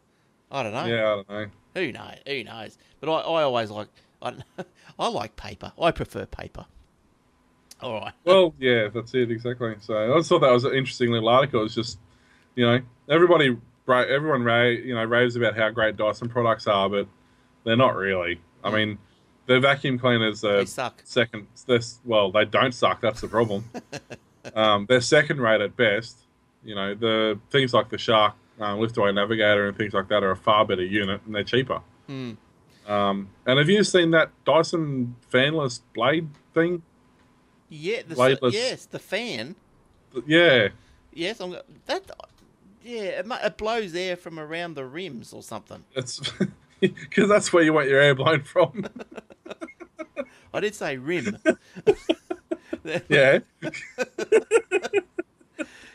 [0.51, 0.87] I don't know.
[0.87, 1.47] Yeah, I don't know.
[1.75, 2.17] Who knows?
[2.27, 2.79] Who knows?
[3.01, 3.89] But I, I always like
[4.23, 4.35] I,
[4.99, 5.73] I like paper.
[5.81, 6.67] I prefer paper.
[7.81, 8.13] All right.
[8.25, 9.75] Well, yeah, that's it exactly.
[9.81, 11.65] So I just thought that was an interesting little article.
[11.65, 11.99] It's just,
[12.55, 13.57] you know, everybody,
[13.89, 14.43] everyone,
[14.85, 17.07] you know, raves about how great Dyson products are, but
[17.65, 18.41] they're not really.
[18.63, 18.99] I mean,
[19.47, 21.03] their vacuum cleaners are They suck.
[21.05, 21.47] second.
[22.05, 23.01] Well, they don't suck.
[23.03, 23.69] That's the problem.
[24.55, 26.19] um, they're second rate at best.
[26.65, 30.31] You know, the things like the Shark um, Liftaway Navigator and things like that are
[30.31, 31.81] a far better unit, and they're cheaper.
[32.07, 32.33] Hmm.
[32.87, 36.83] Um, and have you seen that Dyson fanless blade thing?
[37.69, 38.03] Yeah.
[38.07, 38.53] The, Bladeless.
[38.53, 39.57] yes, the fan.
[40.27, 40.69] Yeah,
[41.15, 42.11] Yes, I'm that.
[42.83, 45.85] Yeah, it, it blows air from around the rims or something.
[45.95, 46.21] it's
[46.81, 48.85] because that's where you want your air blown from.
[50.53, 51.39] I did say rim.
[53.09, 53.39] yeah,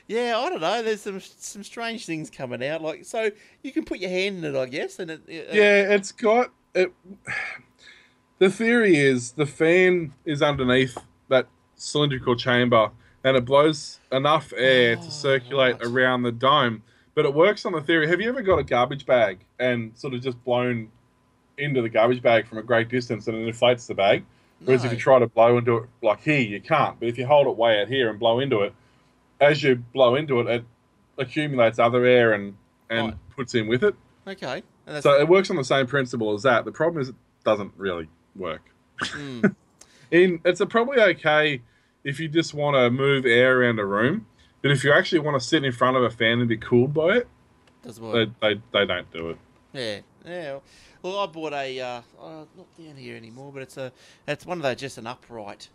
[0.09, 0.81] yeah, I don't know.
[0.81, 2.81] There's some some strange things coming out.
[2.81, 3.29] Like so,
[3.63, 5.93] you can put your hand in it, I guess, and it, it, yeah.
[5.93, 6.91] It's got it.
[8.39, 10.97] The theory is the fan is underneath
[11.29, 12.89] that cylindrical chamber,
[13.23, 15.85] and it blows enough air Oh, to circulate right.
[15.85, 16.81] around the dome.
[17.13, 18.07] But it works on the theory.
[18.07, 20.89] Have you ever got a garbage bag and sort of just blown
[21.57, 24.23] into the garbage bag from a great distance and it inflates the bag?
[24.63, 26.99] Whereas if you try to blow into it like here, you can't.
[26.99, 28.73] But if you hold it way out here and blow into it,
[29.39, 30.63] as you blow into it, it
[31.17, 32.55] accumulates other air and
[32.89, 33.15] and Right.
[33.35, 33.95] puts in with it.
[34.27, 34.63] Okay.
[35.01, 36.65] So it works on the same principle as that.
[36.65, 38.61] The problem is it doesn't really work.
[39.01, 39.55] mm,
[40.11, 41.61] In it's a probably okay
[42.03, 44.25] if you just want to move air around a room,
[44.63, 46.93] but if you actually want to sit in front of a fan and be cooled
[46.93, 47.27] by it,
[47.83, 48.29] doesn't work.
[48.41, 49.37] they they, they don't do it.
[49.73, 50.59] Yeah, yeah.
[51.03, 53.91] Well, I bought a uh, uh, not down here anymore, but it's a
[54.27, 55.69] it's one of those just an upright.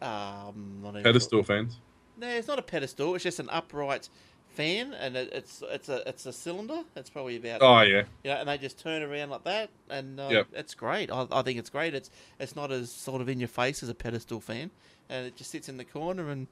[0.00, 1.78] Um, not even Pedestal fans.
[2.20, 3.14] No, it's not a pedestal.
[3.14, 4.08] It's just an upright
[4.50, 6.82] fan, and it, it's it's a it's a cylinder.
[6.96, 10.20] It's probably about Oh yeah, you know, and they just turn around like that, and
[10.20, 10.48] uh, Yep.
[10.52, 11.10] it's great.
[11.10, 11.94] I, I think it's great.
[11.94, 14.70] It's it's not as sort of in your face as a pedestal fan,
[15.08, 16.46] and it just sits in the corner, and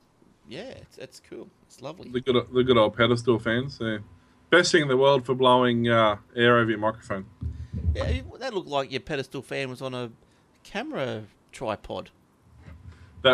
[0.49, 1.49] yeah, it's, it's cool.
[1.67, 2.09] It's lovely.
[2.09, 3.79] the good the good old pedestal fans.
[3.81, 3.99] Yeah.
[4.51, 7.27] Best thing in the world for blowing uh, air over your microphone.
[7.95, 10.11] Yeah, that looked like your pedestal fan was on a
[10.65, 12.11] camera tripod.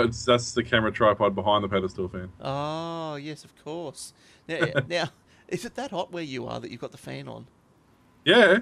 [0.02, 2.30] That's that's the camera tripod behind the pedestal fan.
[2.40, 4.12] Oh yes, of course.
[4.48, 5.08] Now, now
[5.48, 7.46] is it that hot where you are that you've got the fan on?
[8.24, 8.58] Yeah,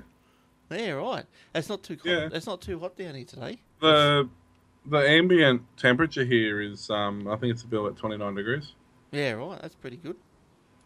[0.70, 1.24] Yeah, right.
[1.54, 2.06] It's not too hot.
[2.06, 2.28] Yeah.
[2.32, 3.58] It's not too hot down here today.
[3.80, 4.28] the
[4.84, 8.72] the ambient temperature here is um I think it's about like twenty nine degrees.
[9.12, 9.60] Yeah, right.
[9.60, 10.16] That's pretty good.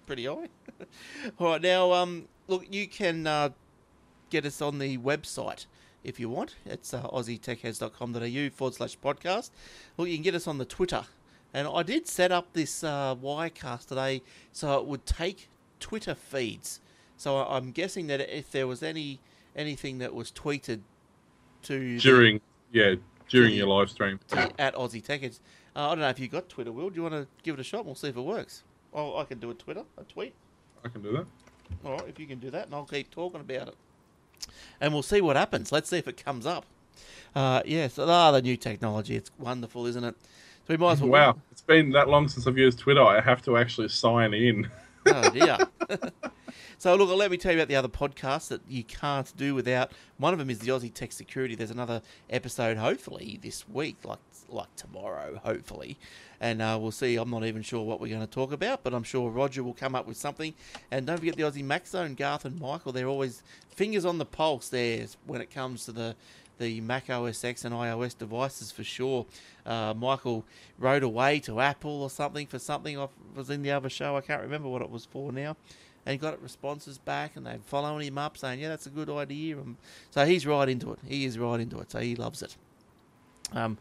[0.06, 0.48] Pretty high.
[1.38, 3.50] All right, now, um, look, you can uh,
[4.30, 5.66] get us on the website
[6.06, 6.54] if you want.
[6.64, 9.50] It's uh, aussietechheads.com.au forward slash podcast.
[9.96, 11.04] Look, you can get us on the Twitter.
[11.52, 15.48] And I did set up this uh, Wirecast today so it would take
[15.80, 16.80] Twitter feeds.
[17.16, 19.20] So I'm guessing that if there was any
[19.54, 20.80] anything that was tweeted
[21.62, 22.40] to the- During
[22.72, 22.96] yeah,
[23.28, 24.20] during the- your live stream.
[24.28, 25.40] to, at Aussie Tech Heads.
[25.74, 26.90] Uh, I don't know if you got Twitter, Will.
[26.90, 27.84] Do you want to give it a shot?
[27.86, 28.62] We'll see if it works.
[28.94, 30.34] Oh, I can do a Twitter, a tweet.
[30.84, 31.26] I can do that.
[31.84, 33.74] All right, if you can do that, and I'll keep talking about it.
[34.80, 35.72] And we'll see what happens.
[35.72, 36.66] Let's see if it comes up.
[37.34, 39.16] Uh, yes, ah, the new technology.
[39.16, 40.14] It's wonderful, isn't it?
[40.66, 41.10] So we might as well.
[41.10, 43.02] Wow, it's been that long since I've used Twitter.
[43.02, 44.68] I have to actually sign in.
[45.06, 45.58] Oh dear.
[46.78, 49.92] so look, let me tell you about the other podcasts that you can't do without.
[50.18, 51.54] One of them is the Aussie Tech Security.
[51.54, 55.96] There's another episode, hopefully this week, like like tomorrow, hopefully,
[56.40, 57.16] and uh, we'll see.
[57.16, 59.74] I'm not even sure what we're going to talk about, but I'm sure Roger will
[59.74, 60.54] come up with something.
[60.90, 62.92] And don't forget the Aussie Mac Zone, Garth and Michael.
[62.92, 63.42] They're always
[63.74, 66.16] fingers on the pulse there when it comes to the
[66.58, 69.26] the Mac OS X and iOS devices for sure.
[69.64, 70.44] Uh, Michael
[70.78, 72.98] rode away to Apple or something for something.
[72.98, 74.16] I was in the other show.
[74.16, 75.56] I can't remember what it was for now.
[76.06, 79.58] And got responses back, and they're following him up, saying, "Yeah, that's a good idea."
[79.58, 79.76] And
[80.10, 81.00] so he's right into it.
[81.04, 81.90] He is right into it.
[81.90, 82.56] So he loves it.
[83.52, 83.76] Um,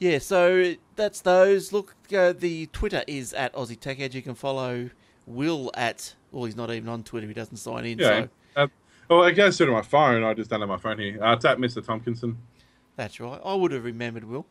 [0.00, 0.18] yeah.
[0.18, 1.72] So that's those.
[1.72, 4.14] Look, uh, the Twitter is at Aussie Tech Heads.
[4.16, 4.90] You can follow
[5.26, 6.14] Will at.
[6.32, 7.28] Well, he's not even on Twitter.
[7.28, 7.98] He doesn't sign in.
[8.00, 8.06] Yeah.
[8.24, 8.66] So Uh,
[9.08, 10.24] well, it goes through to my phone.
[10.24, 11.22] I just don't have my phone here.
[11.22, 11.84] Uh, it's at Mr.
[11.84, 12.36] Tompkinson.
[12.96, 13.40] that's right.
[13.44, 14.46] I would have remembered Will.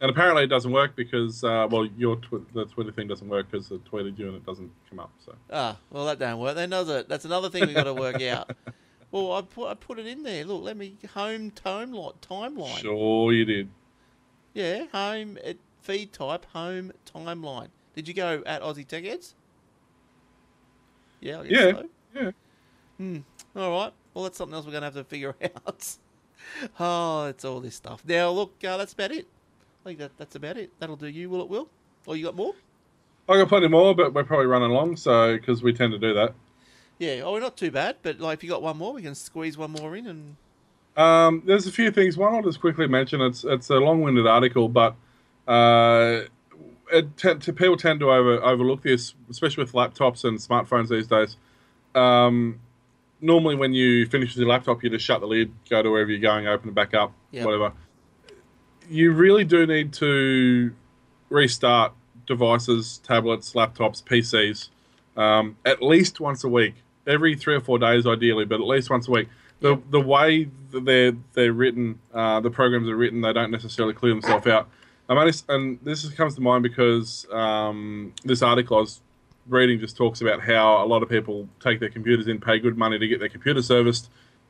[0.00, 3.50] And apparently it doesn't work because, uh, well, your tw- the Twitter thing doesn't work
[3.50, 5.12] because I tweeted you and it doesn't come up.
[5.24, 6.56] So Ah, well, that don't work.
[6.56, 7.08] Then does it?
[7.08, 8.50] That's another thing we got to work out.
[9.10, 10.44] Well, I put I put it in there.
[10.44, 12.78] Look, let me home timeline timeline.
[12.78, 13.68] sure you did.
[14.54, 17.68] Yeah, home it, feed type home timeline.
[17.94, 19.36] Did you go at Aussie Tech Heads?
[21.20, 21.88] Yeah, I guess Yeah, so.
[22.16, 22.30] yeah.
[22.98, 23.18] Hmm.
[23.54, 23.92] All right.
[24.14, 25.96] Well, that's something else we're going to have to figure out.
[26.80, 28.02] oh, it's all this stuff.
[28.04, 29.28] Now, look, uh, that's about it.
[29.84, 30.70] I think that that's about it.
[30.78, 31.28] That'll do you.
[31.28, 31.48] Will it?
[31.48, 31.68] Will?
[32.06, 32.54] Or you got more?
[33.28, 36.14] I got plenty more, but we're probably running long, so because we tend to do
[36.14, 36.34] that.
[36.98, 37.22] Yeah.
[37.24, 37.96] Oh, we're not too bad.
[38.02, 40.36] But like, if you got one more, we can squeeze one more in and
[40.96, 42.16] Um, there's a few things.
[42.16, 43.20] One I'll just quickly mention.
[43.20, 44.94] It's it's a long-winded article, but
[45.46, 46.20] uh,
[46.92, 51.08] it t- t- people tend to over overlook this, especially with laptops and smartphones these
[51.08, 51.36] days.
[51.94, 52.60] Um,
[53.20, 56.10] normally, when you finish with your laptop, you just shut the lid, go to wherever
[56.10, 57.44] you're going, open it back up, Yep.
[57.44, 57.72] whatever.
[58.88, 60.72] You really do need to
[61.30, 61.92] restart
[62.26, 64.68] devices, tablets, laptops, PCs,
[65.20, 66.74] um, at least once a week,
[67.06, 69.28] every three or four days, ideally, but at least once a week.
[69.60, 74.12] The the way they're they're written, uh, the programs are written, they don't necessarily clear
[74.12, 74.68] themselves out.
[75.08, 79.00] I'm only, and this comes to mind because um, this article I was
[79.46, 82.76] reading just talks about how a lot of people take their computers in, pay good
[82.78, 84.06] money to get their computer serviced.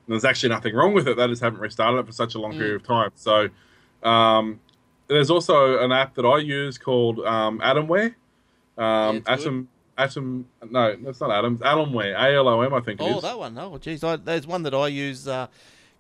[0.07, 1.16] And there's actually nothing wrong with it.
[1.16, 2.59] They just haven't restarted it for such a long Mm.
[2.59, 3.11] period of time.
[3.16, 3.49] So
[4.05, 4.61] um,
[5.09, 8.15] there's also an app that I use called um, Atomware.
[8.79, 9.33] Um, Yeah, it's good.
[9.37, 11.59] Atom, Atom, no, that's not Atom.
[11.59, 13.23] Alomware, A L O M, I think Oh, is.
[13.23, 13.57] that one.
[13.59, 14.03] Oh, geez.
[14.03, 15.47] I, there's one that I use uh,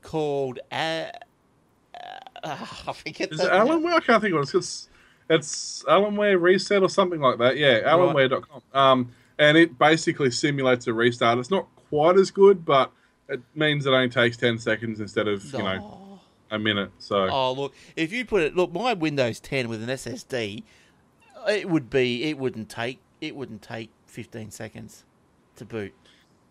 [0.02, 0.58] called.
[0.72, 0.74] Uh,
[2.42, 3.94] uh, I forget Is the it Alomware?
[3.94, 4.54] I can't think of it.
[4.54, 4.88] It's,
[5.30, 7.56] it's Alomware Reset or something like that.
[7.56, 8.62] Yeah, Alomware.com.
[8.72, 11.38] Um, and it basically simulates a restart.
[11.38, 12.90] It's not quite as good, but
[13.28, 16.00] it means it only takes 10 seconds instead of, you know, Oh.
[16.50, 16.90] A minute.
[16.98, 20.62] So, Oh look, if you put it, look, my Windows 10 with an SSD,
[21.48, 25.04] it would be, it wouldn't take, it wouldn't take 15 seconds
[25.56, 25.92] to boot.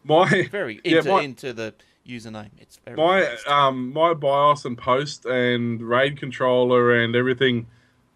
[0.04, 0.48] my.
[0.52, 1.74] Very Yeah, into my- into the
[2.08, 2.50] username.
[2.60, 7.68] It's very My um my BIOS and post and RAID controller and everything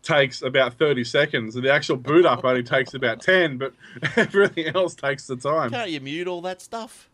[0.04, 1.56] takes about thirty seconds.
[1.56, 3.74] And the actual boot up only takes about ten, but
[4.18, 5.70] everything else takes the time.
[5.72, 7.10] Can't you mute all that stuff?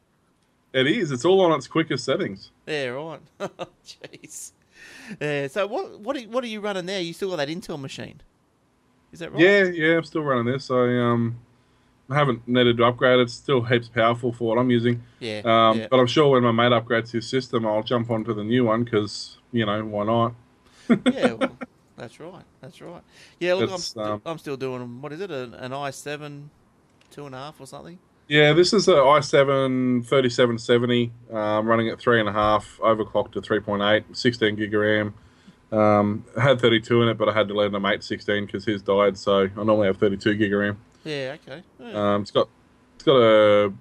[0.74, 1.12] It is.
[1.12, 2.52] It's all on its quickest settings.
[2.66, 3.20] Yeah, right.
[3.86, 4.52] Jeez.
[5.22, 5.48] Yeah.
[5.48, 7.00] So what what are, what are you running there?
[7.00, 8.22] You still got that Intel machine?
[9.12, 9.42] Is that right?
[9.42, 9.98] Yeah, yeah.
[9.98, 10.72] I'm still running this.
[10.72, 11.38] I um
[12.10, 13.20] I haven't needed to upgrade.
[13.20, 15.04] It's still heaps powerful for what I'm using.
[15.20, 15.42] Yeah.
[15.46, 15.88] Um, yeah.
[15.90, 18.84] But I'm sure when my mate upgrades his system, I'll jump onto the new one
[18.84, 20.34] because you know why not?
[21.14, 21.58] yeah, well,
[21.96, 22.44] that's right.
[22.62, 23.02] That's right.
[23.40, 25.32] Yeah, look, I'm, still, um, I'm still doing what is it?
[25.32, 26.50] An, an i7
[27.10, 28.00] two and a half or something?
[28.28, 33.42] Yeah, this is an i7 3770 um, running at three and a half, overclocked to
[33.42, 35.14] 3.8, 16 gig of RAM.
[35.72, 38.64] Um, I had 32 in it, but I had to let my mate 16 because
[38.66, 40.78] his died, so I normally have 32 gig of RAM.
[41.04, 41.36] Yeah.
[41.48, 41.64] Okay.
[41.80, 42.16] Yeah.
[42.16, 42.48] Um, it's got
[42.96, 43.74] it's got a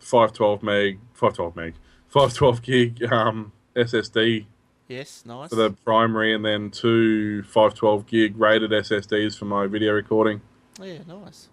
[0.00, 1.74] 512 meg, 512 meg,
[2.08, 4.44] 512 gig um, SSD
[4.88, 5.22] yes.
[5.24, 5.48] Nice.
[5.50, 10.42] for the primary, and then two 512 gig rated SSDs for my video recording.
[10.82, 10.98] Yeah.
[11.06, 11.48] Nice.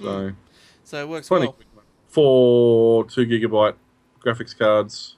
[0.00, 0.32] So
[0.84, 1.46] So it works plenty.
[1.46, 1.56] well.
[2.12, 3.74] Four two gigabyte
[4.24, 5.16] graphics cards.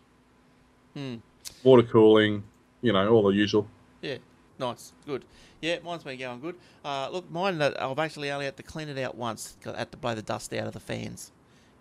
[0.94, 1.16] Hmm.
[1.64, 2.44] water cooling,
[2.82, 3.66] you know, all the usual.
[4.00, 4.18] Yeah,
[4.60, 5.24] nice, good.
[5.60, 6.54] Yeah, mine's been going good.
[6.84, 9.56] Uh, look, mine, uh, I've actually only had to clean it out once.
[9.60, 11.32] Got had to blow the dust out of the fans.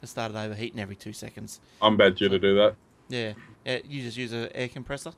[0.01, 1.61] It started overheating every two seconds.
[1.79, 2.75] I'm bad due to do that.
[3.07, 3.33] Yeah,
[3.65, 5.11] yeah you just use an air compressor.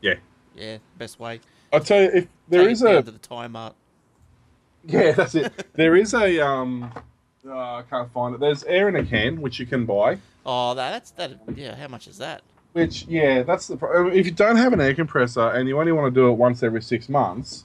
[0.00, 0.14] Yeah.
[0.56, 1.40] Yeah, best way.
[1.72, 3.74] I'll tell you, if there Take is it down a to the time mart.
[4.86, 5.66] yeah, that's it.
[5.74, 6.90] there is a um,
[7.46, 8.40] uh, I can't find it.
[8.40, 10.18] There's air in a can which you can buy.
[10.44, 11.38] Oh, that, that's that.
[11.54, 12.42] Yeah, how much is that?
[12.72, 15.92] Which yeah, that's the pro- if you don't have an air compressor and you only
[15.92, 17.64] want to do it once every six months,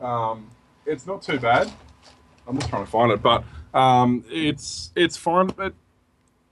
[0.00, 0.50] um,
[0.86, 1.70] it's not too bad.
[2.46, 3.44] I'm just trying to find it, but
[3.74, 5.48] um, it's it's fine.
[5.48, 5.72] But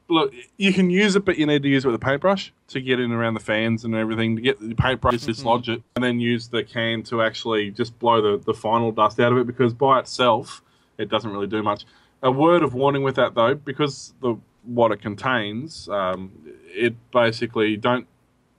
[0.09, 2.81] look, you can use it, but you need to use it with a paintbrush to
[2.81, 4.37] get in around the fans and everything.
[4.37, 8.23] To get the paintbrush, dislodge it, and then use the can to actually just blow
[8.23, 9.47] the the final dust out of it.
[9.47, 10.63] Because by itself,
[10.99, 11.85] it doesn't really do much.
[12.23, 16.33] A word of warning with that though, because the what it contains, um,
[16.75, 18.07] it basically don't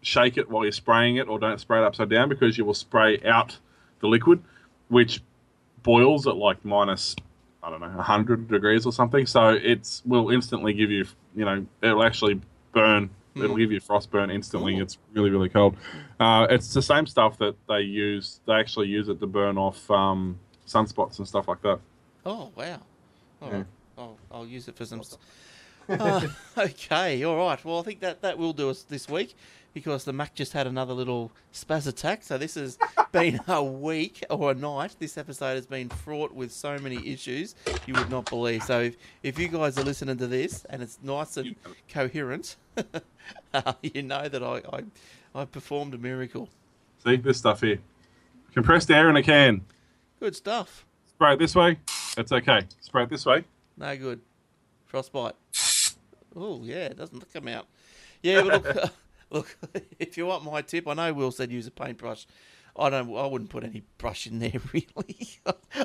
[0.01, 2.73] shake it while you're spraying it, or don't spray it upside down because you will
[2.73, 3.57] spray out
[3.99, 4.41] the liquid,
[4.87, 5.21] which
[5.83, 7.15] boils at like minus
[7.61, 9.25] I don't know 100 degrees or something.
[9.25, 11.05] So it's will instantly give you
[11.35, 12.41] you know it'll actually
[12.73, 13.09] burn.
[13.35, 14.77] It'll give you frostburn instantly.
[14.77, 14.81] Ooh.
[14.81, 15.77] It's really really cold.
[16.19, 18.41] Uh, it's the same stuff that they use.
[18.45, 21.79] They actually use it to burn off um, sunspots and stuff like that.
[22.25, 22.81] Oh wow.
[23.41, 23.65] All right.
[23.97, 25.01] I'll, I'll use it for some.
[25.89, 26.21] Uh,
[26.59, 27.65] okay, all right.
[27.65, 29.33] Well, I think that that will do us this week
[29.73, 32.21] because the Mac just had another little spaz attack.
[32.21, 32.77] So this has
[33.11, 34.95] been a week or a night.
[34.99, 37.55] This episode has been fraught with so many issues
[37.87, 38.61] you would not believe.
[38.63, 41.55] So if, if you guys are listening to this and it's nice and
[41.91, 42.57] coherent,
[43.53, 44.83] uh, you know that I, I
[45.33, 46.49] I performed a miracle.
[47.03, 47.79] See this stuff here,
[48.53, 49.61] compressed air in a can.
[50.19, 50.85] Good stuff.
[51.07, 51.77] Spray it this way.
[52.17, 52.61] It's okay.
[52.81, 53.43] Spray it this way.
[53.77, 54.21] No good.
[54.85, 55.35] Frostbite.
[56.35, 57.67] Oh yeah, it doesn't come out.
[58.21, 58.91] Yeah, but look,
[59.31, 59.57] look.
[59.99, 62.25] If you want my tip, I know Will said use a paintbrush.
[62.77, 63.15] I don't.
[63.15, 65.29] I wouldn't put any brush in there really.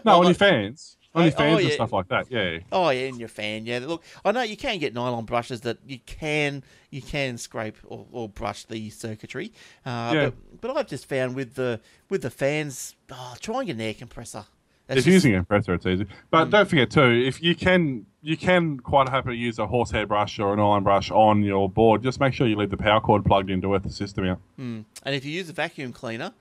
[0.05, 0.97] No, only fans.
[1.17, 1.75] Only Oh, fans and yeah.
[1.75, 2.31] stuff like that.
[2.31, 2.59] Yeah.
[2.73, 3.67] Oh yeah, in your fan.
[3.67, 4.03] Yeah, look.
[4.25, 8.29] I know you can get nylon brushes that you can you can scrape or, or
[8.29, 9.53] brush the circuitry.
[9.87, 10.25] Uh, Yeah.
[10.27, 13.83] But, but I've just found with the with the fans, oh, try and get an
[13.83, 14.45] air compressor.
[14.87, 16.07] That's if using a compressor, it's easy.
[16.31, 20.39] But don't forget too, if you can, you can quite happily use a horsehair brush
[20.39, 22.03] or an iron brush on your board.
[22.03, 24.41] Just make sure you leave the power cord plugged in to work the system out.
[24.59, 24.85] Mm.
[25.03, 26.33] And if you use a vacuum cleaner,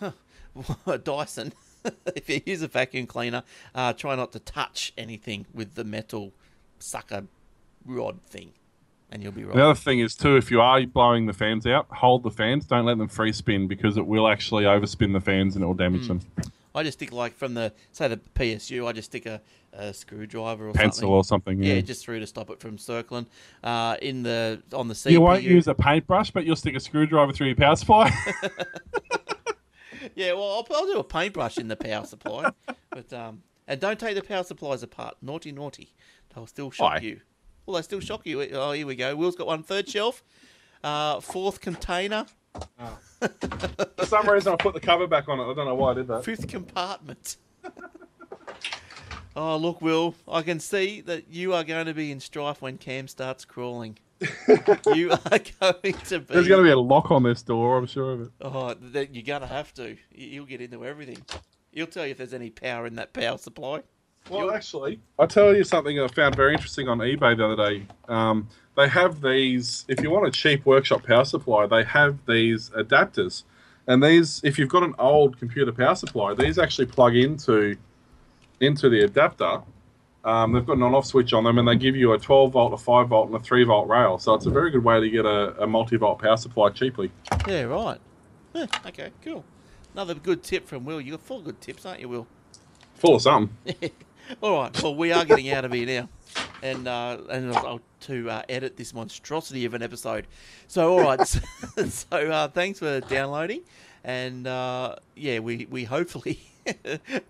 [1.04, 1.52] Dyson,
[2.16, 3.42] if you use a vacuum cleaner,
[3.74, 6.32] uh, try not to touch anything with the metal
[6.78, 7.26] sucker
[7.84, 8.52] rod thing,
[9.10, 9.54] and you'll be right.
[9.54, 12.64] The other thing is too, if you are blowing the fans out, hold the fans.
[12.64, 15.74] Don't let them free spin because it will actually overspin the fans and it will
[15.74, 16.20] damage them.
[16.74, 19.40] I just stick like from the say the PSU, I just stick a,
[19.72, 21.10] a screwdriver or Pencil something.
[21.10, 21.62] or something.
[21.62, 21.74] yeah.
[21.74, 21.80] Yeah.
[21.80, 23.26] just through to stop it from circling.
[23.62, 26.80] Uh, in the on the CPU, you won't use a paintbrush, but you'll stick a
[26.80, 28.10] screwdriver through your power supply.
[30.14, 32.50] Yeah, well, I'll, I'll do a paintbrush in the power supply,
[32.90, 35.16] but um, and don't take the power supplies apart.
[35.22, 35.94] Naughty, naughty.
[36.34, 36.98] They'll still shock Why?
[36.98, 37.20] you.
[37.64, 38.42] Well, they still shock you.
[38.52, 39.14] Oh, here we go.
[39.14, 40.24] Will's got one third shelf.
[40.82, 42.98] Uh, fourth container Oh.
[43.96, 45.44] For some reason, I put the cover back on it.
[45.44, 46.24] I don't know why I did that.
[46.24, 47.36] Fifth compartment.
[49.36, 52.78] oh, look, Will, I can see that you are going to be in strife when
[52.78, 53.98] Cam starts crawling.
[54.94, 55.92] you are going to be.
[55.92, 57.78] There's going to be a lock on this door.
[57.78, 58.30] I'm sure of it.
[58.40, 59.96] Oh, that you're going to have to.
[60.12, 61.18] You'll get into everything.
[61.72, 63.82] He'll tell you if there's any power in that power supply.
[64.30, 67.86] Well, actually, I'll tell you something I found very interesting on eBay the other day.
[68.08, 72.70] Um, they have these, if you want a cheap workshop power supply, they have these
[72.70, 73.42] adapters.
[73.86, 77.76] And these, if you've got an old computer power supply, these actually plug into
[78.60, 79.60] into the adapter.
[80.24, 82.72] Um, they've got an on-off switch on them, and they give you a 12 volt,
[82.72, 84.18] a 5 volt, and a 3 volt rail.
[84.18, 87.10] So it's a very good way to get a, a multi-volt power supply cheaply.
[87.48, 87.98] Yeah, right.
[88.54, 89.44] Huh, okay, cool.
[89.94, 91.00] Another good tip from Will.
[91.00, 92.28] You're full of good tips, aren't you, Will?
[92.94, 93.50] Full of something.
[94.40, 94.82] All right.
[94.82, 96.08] Well, we are getting out of here now,
[96.62, 100.26] and uh, and I'll, to uh, edit this monstrosity of an episode.
[100.68, 101.26] So, all right.
[101.88, 103.62] so, uh, thanks for downloading,
[104.04, 106.40] and uh, yeah, we we hopefully.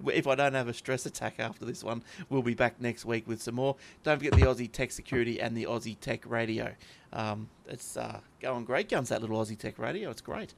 [0.07, 3.27] if I don't have a stress attack after this one, we'll be back next week
[3.27, 3.77] with some more.
[4.03, 6.75] Don't forget the Aussie Tech Security and the Aussie Tech Radio.
[7.15, 10.11] Um, it's uh, going great guns, that little Aussie Tech Radio.
[10.11, 10.53] It's great.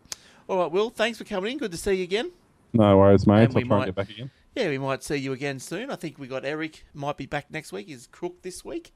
[0.49, 1.59] All right, Will, thanks for coming in.
[1.59, 2.33] Good to see you again.
[2.73, 3.45] No worries, mate.
[3.45, 4.31] And I'll try might- and get back again.
[4.55, 5.91] Yeah, we might see you again soon.
[5.91, 7.89] I think we got Eric might be back next week.
[7.89, 8.95] He's Crook this week,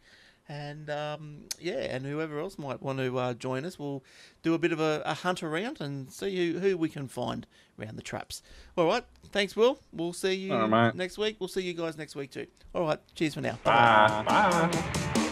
[0.48, 4.04] and um, yeah, and whoever else might want to uh, join us, we'll
[4.42, 7.46] do a bit of a, a hunt around and see who, who we can find
[7.78, 8.40] around the traps.
[8.76, 9.80] All right, thanks, Will.
[9.92, 11.36] We'll see you right, next week.
[11.40, 12.46] We'll see you guys next week too.
[12.74, 13.58] All right, cheers for now.
[13.64, 14.24] Bye.
[14.26, 15.24] Bye.